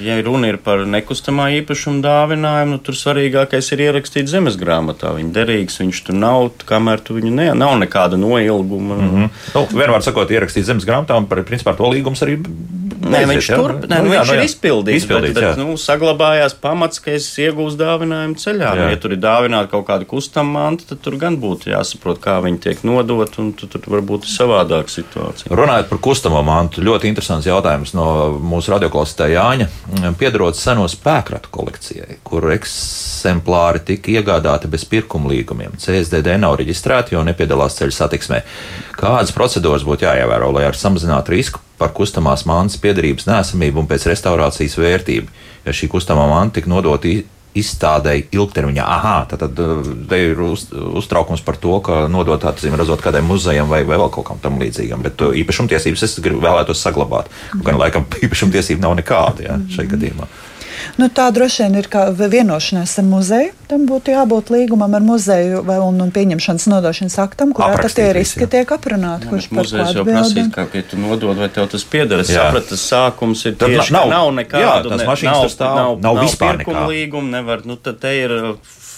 [0.00, 5.12] ja runa ir par nekustamā īpašuma dāvinājumu, nu, tur svarīgākais ir ierakstīt zemes grāmatā.
[5.18, 8.96] Viņa derīgs, viņš tur nav, kamēr tu viņu ne, nav nekāda noilguma.
[8.96, 9.30] Mm -hmm.
[9.54, 12.40] Nu, vienmēr sakot, ierakstīt zemes grāmatā, un par, principā to līgums arī.
[13.00, 13.58] Nē, viņš jā?
[13.58, 14.48] turp, nē, Nu, nu, jā, viņš nu, ir jā.
[14.50, 15.04] izpildīts.
[15.04, 15.64] Izpildīts, bet, bet, jā.
[15.64, 18.68] nu, saglabājās pamats, ka es iegūstu dāvinājumu ceļā.
[18.68, 18.72] Jā.
[18.78, 22.38] Nu, ja tur ir dāvināta kaut kāda kustama manta, tad tur gan būtu jāsaprot, kā
[22.44, 25.52] viņi tiek nodot, un tu, tur varbūt ir savādāka situācija.
[25.62, 28.06] Runājot par kustamo mantu, ļoti interesants jautājums no
[28.42, 29.68] mūsu radioklausītāja Jāņa.
[30.20, 35.78] Piedarot seno spēkratu kolekcijai, kur eksemplāri tika iegādāti bez pirkuma līgumiem.
[35.80, 38.42] CSDD nav reģistrēti, jo nepiedalās ceļu satiksmē.
[38.98, 44.08] Kādas procedūras būtu jāievēro, lai ar samazinātu risku par kustamās mantas piedarības nesamību un pēc
[44.10, 45.30] restaurācijas vērtību,
[45.66, 47.10] ja šī kustamā manta tika nodota
[47.58, 48.84] izstādēji ilgtermiņā.
[48.88, 53.28] Aha, tad, tad uh, te ir uz, uztraukums par to, ka nodot atzīm redzot kādam
[53.28, 55.04] muzejam vai, vai vēl kaut kam tam līdzīgam.
[55.04, 57.28] Bet uh, īpašumtiesības es gribu vēlētos saglabāt.
[57.66, 60.30] Gan laikam īpašumtiesība nav nekāda ja, šai gadījumā.
[60.98, 63.52] Nu, tā droši vien ir kā vienošanās ar muzeju.
[63.68, 68.10] Tam būtu jābūt līgumam ar muzeju vai, un, un pieņemšanas nodošanas aktam, kurā tad tie
[68.12, 68.50] riski jā.
[68.58, 69.28] tiek aprunāti.
[69.30, 72.20] Kurš par ko Muzejs jau prasīs, kā ja tu nodod, vai tev tas pieder.
[72.20, 72.48] Es Jā.
[72.50, 76.00] sapratu, tas sākums ir Tad tieši, nav- nav jā, nekādu tās ne- mašīnas tur stāv,
[76.02, 76.88] nav vispār pirkuma nekā.
[76.92, 78.30] līguma, nevar, nu tad te ir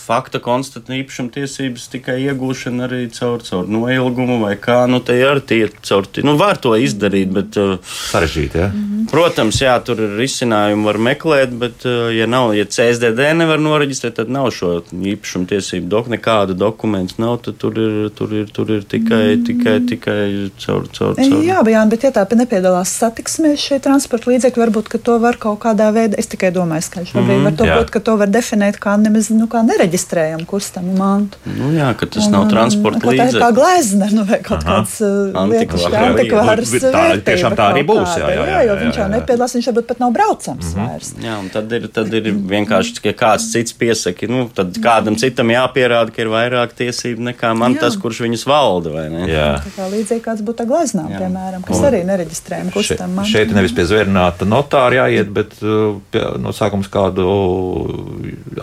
[0.05, 5.40] fakta konstatēt īpašuma tiesības tikai iegūšana arī caur, caur noilgumu vai kā, nu te ir
[5.48, 7.78] tie caur, nu var to izdarīt, bet uh,
[8.12, 8.70] Sarežģīti, ja?
[9.11, 14.16] Protams, jā, tur ir risinājumi, var meklēt, bet, uh, ja nav, ja CSDD nevar noreģistrēt,
[14.18, 18.72] tad nav šo īpašumu tiesību dok, nekādu dokumentu nav, tad tur ir, tur ir, tur
[18.76, 20.20] ir tikai, tikai, tikai
[20.61, 21.36] caur, caur, caur.
[21.44, 25.61] Jā, jā, bet ja tā nepiedalās satiksmē šie transporta līdzekļi, varbūt, ka to var kaut
[25.64, 27.78] kādā veidā, es tikai domāju, ka šobrīd mm, var to jā.
[27.78, 29.64] būt, ka to var definēt kā nemaz, nu, kā
[29.95, 31.38] nereģistrējumu kustamu mantu.
[31.47, 33.55] Nu, jā, ka tas nav transporta ka tā ir kā līdzeklis.
[33.55, 34.78] glezna, nu, vai kaut Aha.
[34.82, 36.74] kāds uh, Antikvārs.
[36.84, 39.11] Tā tiešām tā arī būs, jā, jā, jā, jo jā, viņš jau jā.
[39.14, 40.86] nepiedalās, viņš varbūt pat nav braucams Mhm.
[40.88, 41.12] vairs.
[41.22, 45.49] Jā, un tad ir, tad ir vienkārši, ka kāds cits piesaka, nu, tad kādam citam
[45.49, 47.80] jāpierāda, ka ir vairāk tiesību nekā man Jā.
[47.86, 49.26] tas, kurš viņus valda, vai ne?
[49.30, 49.61] Jā.
[49.62, 51.22] Tā kā līdzīgi kāds būtu gleznām, Jā.
[51.22, 53.30] piemēram, kas Un arī nereģistrējami Še, kustam mantu.
[53.30, 57.24] šeit nevis pie zvērnāta notāra jāiet, bet uh, pie, no sākums kādu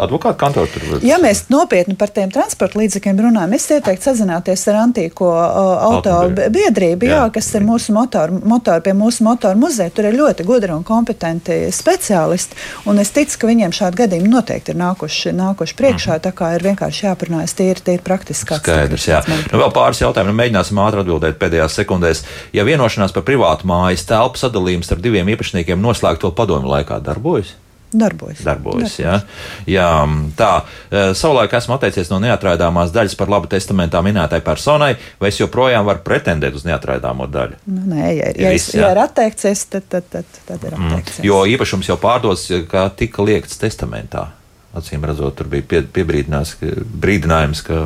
[0.01, 1.03] advokātu kantoru tur var.
[1.05, 6.17] Ja mēs nopietni par tiem transporta līdzekļiem runājam, es ieteiktu sazināties ar Antīko uh, auto
[6.53, 7.30] biedrību, jā, Jā.
[7.34, 9.93] kas ir mūsu motoru, motoru pie mūsu motoru muzeja.
[9.95, 12.57] Tur ir ļoti gudri un kompetenti speciālisti,
[12.89, 16.67] un es ticu, ka viņiem šādi gadījumi noteikti ir nākuši, nākuši priekšā, tā kā ir
[16.69, 18.59] vienkārši jāparunājas tīri, tīri praktiski.
[18.61, 19.24] Skaidrs, jā.
[19.51, 20.32] Nu, vēl pāris jautājumu.
[20.32, 22.24] Nu, mēģināsim ātri atbildēt pēdējās sekundēs.
[22.55, 27.55] Ja vienošanās par privātu mājas telpu sadalījumu starp diviem īpašniekiem noslēgto padomu laikā darbojas?
[27.91, 28.39] Darbojas.
[28.47, 29.17] Darbojas, jā.
[29.67, 29.87] jā.
[30.39, 30.51] Tā,
[30.87, 35.87] eh, savulaik esmu atteicies no neatraidāmās daļas par labu testamentā minētai personai, vai es joprojām
[35.87, 37.59] varu pretendēt uz neatraidāmo daļu?
[37.67, 41.19] Nu, nē, ja, Ir ja, viss, ja, ir atteikties, tad, tad, tad, tad ir atteikties.
[41.19, 41.27] Mm.
[41.27, 44.29] Jo īpašums jau pārdots, kā tika liekts testamentā.
[44.77, 46.71] Acīm redzot, tur bija pie, piebrīdinājums, ka,
[47.03, 47.81] brīdinājums, ka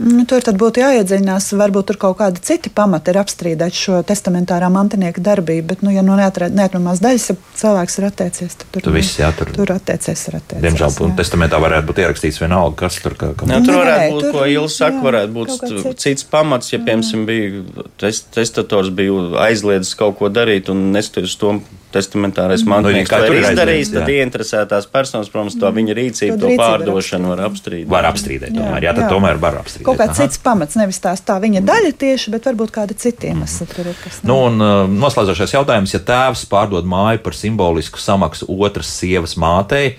[0.00, 4.70] Nu, tur tad būtu jāiedziļinās, varbūt tur kaut kādi citi pamati ir apstrīdēt šo testamentārā
[4.72, 8.94] mantinieka darbību, bet, nu, ja no neatramās daļas ja cilvēks ir atteicies, tad tur, Tu
[8.94, 10.62] viss, jā, tur- tur atteicies ir atteicies.
[10.64, 11.10] Diemžēl jā.
[11.20, 13.44] testamentā varētu būt ierakstīts vienalga, kas tur kā, kā.
[13.50, 16.02] Jā, tur Nē, varētu nē, būt, tur- ko Ilsa saka, varētu būt cits.
[16.06, 21.58] cits pamats, ja, piemēram, bija tes, testators bija aizliedzis kaut ko darīt un nestoties to
[21.94, 24.20] testamentārais mantinieks kā to tur ir izdarījis, tad jā.
[24.20, 27.90] ieinteresētās personas, protams, to viņa rīcību, To to pārdošanu var apstrīdēt.
[27.90, 28.86] Var apstrīdēt, Jā, tomēr.
[28.86, 29.10] Jā, tad jā.
[29.12, 29.86] tomēr var apstrīdēt.
[29.90, 33.68] Kaut kāds cits pamats, nevis tās tā viņa daļa tieši, bet varbūt kāda cita iemesla
[33.74, 34.02] tur ir.
[34.26, 39.96] Nu, un uh, noslēdzošais jautājums, ja tēvs pārdod māju par simbolisku samaksu otras sievas mātei,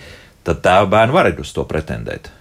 [0.47, 2.31] tad tēva bērni var arī uz to pretendēt.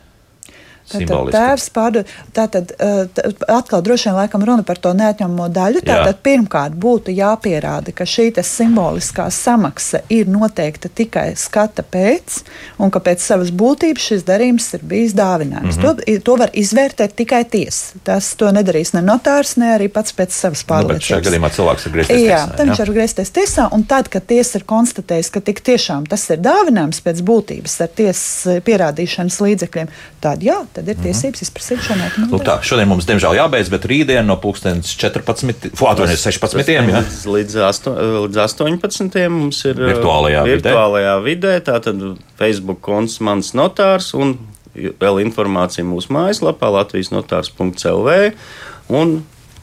[0.99, 1.37] Simboliski.
[1.39, 2.73] tēvs pārdod, tātad
[3.15, 5.81] t- atkal droši vien laikam runa par to neatņemamo daļu.
[5.87, 6.23] Tātad Jā.
[6.23, 12.41] pirmkārt būtu jāpierāda, ka šī simboliskā samaksa ir noteikta tikai skata pēc,
[12.79, 15.77] un ka pēc savas būtības šis darījums ir bijis dāvinājums.
[15.77, 16.05] Mm -hmm.
[16.07, 17.99] to, to var izvērtēt tikai tiesa.
[18.05, 21.27] Tas to nedarīs ne notārs, ne arī pats pēc savas Nu, bet šajā pārliecības.
[21.27, 22.65] gadījumā cilvēks ir griezties Jā, tiesā, jā?
[22.65, 26.39] viņš var griezties tiesā, un tad, kad tiesa ir konstatējusi, ka tik tiešām tas ir
[26.39, 29.89] dāvinājums pēc būtības ar tiesas eh, pierādīšanas līdzekļiem,
[30.21, 32.39] tad jā, tad ir tiesības izprasīt šo Nu, nekādu.
[32.47, 35.71] tā, šodien mums, diemžēl, jābeidz, bet rītdien no 2014.
[35.75, 36.73] Atvainojiet, 16.
[36.73, 36.85] Jā.
[36.87, 37.93] Līdz, līdz, asto,
[38.27, 39.19] līdz 18.
[39.31, 40.71] mums ir uh, Virtuālajā vidē.
[40.71, 41.53] virtuālajā vidē.
[41.67, 42.01] Tātad
[42.41, 44.39] Facebook konts mans notārs un
[44.75, 48.33] vēl informācija mūsu mājaslapā Latvijas notārs.lv.
[48.91, 49.21] Un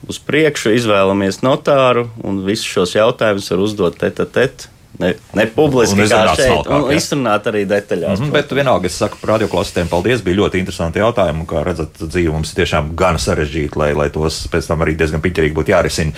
[0.08, 4.70] uz priekšu izvēlamies notāru un visus šos jautājumus var uzdot tete tete.
[4.98, 6.96] Ne, ne publiski, Un kā izrunāt šeit, smalkāk, un jā.
[6.98, 8.22] izrunāt arī detaļās.
[8.22, 10.24] Mhm, Bet vienalga, es saku radioklasētājiem, paldies.
[10.26, 11.44] Bija ļoti interesanti jautājumi.
[11.44, 14.98] un, Kā redzat, dzīve mums ir tiešām gana sarežģīta, lai, lai tos pēc tam arī
[14.98, 16.12] diezgan piķerīgi būtu jārisina.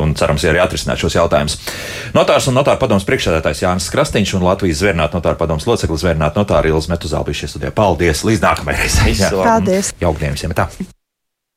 [0.00, 1.58] Un cerams, arī atrisināt šos jautājumus.
[2.16, 6.72] Notārs un notāra padoms priekšsēdētājs Jānis Krastīņš un Latvijas zvērnāta notāra padoms loceklis zvērnāta notāra
[6.72, 7.70] Ilza Metuzāla bija šie studijā.
[7.76, 8.24] Paldies!
[8.24, 9.16] Līdz nākamajai reizei!
[9.36, 9.92] Paldies!
[10.00, 10.56] Jauktdien visiem!
[10.56, 10.70] Tā.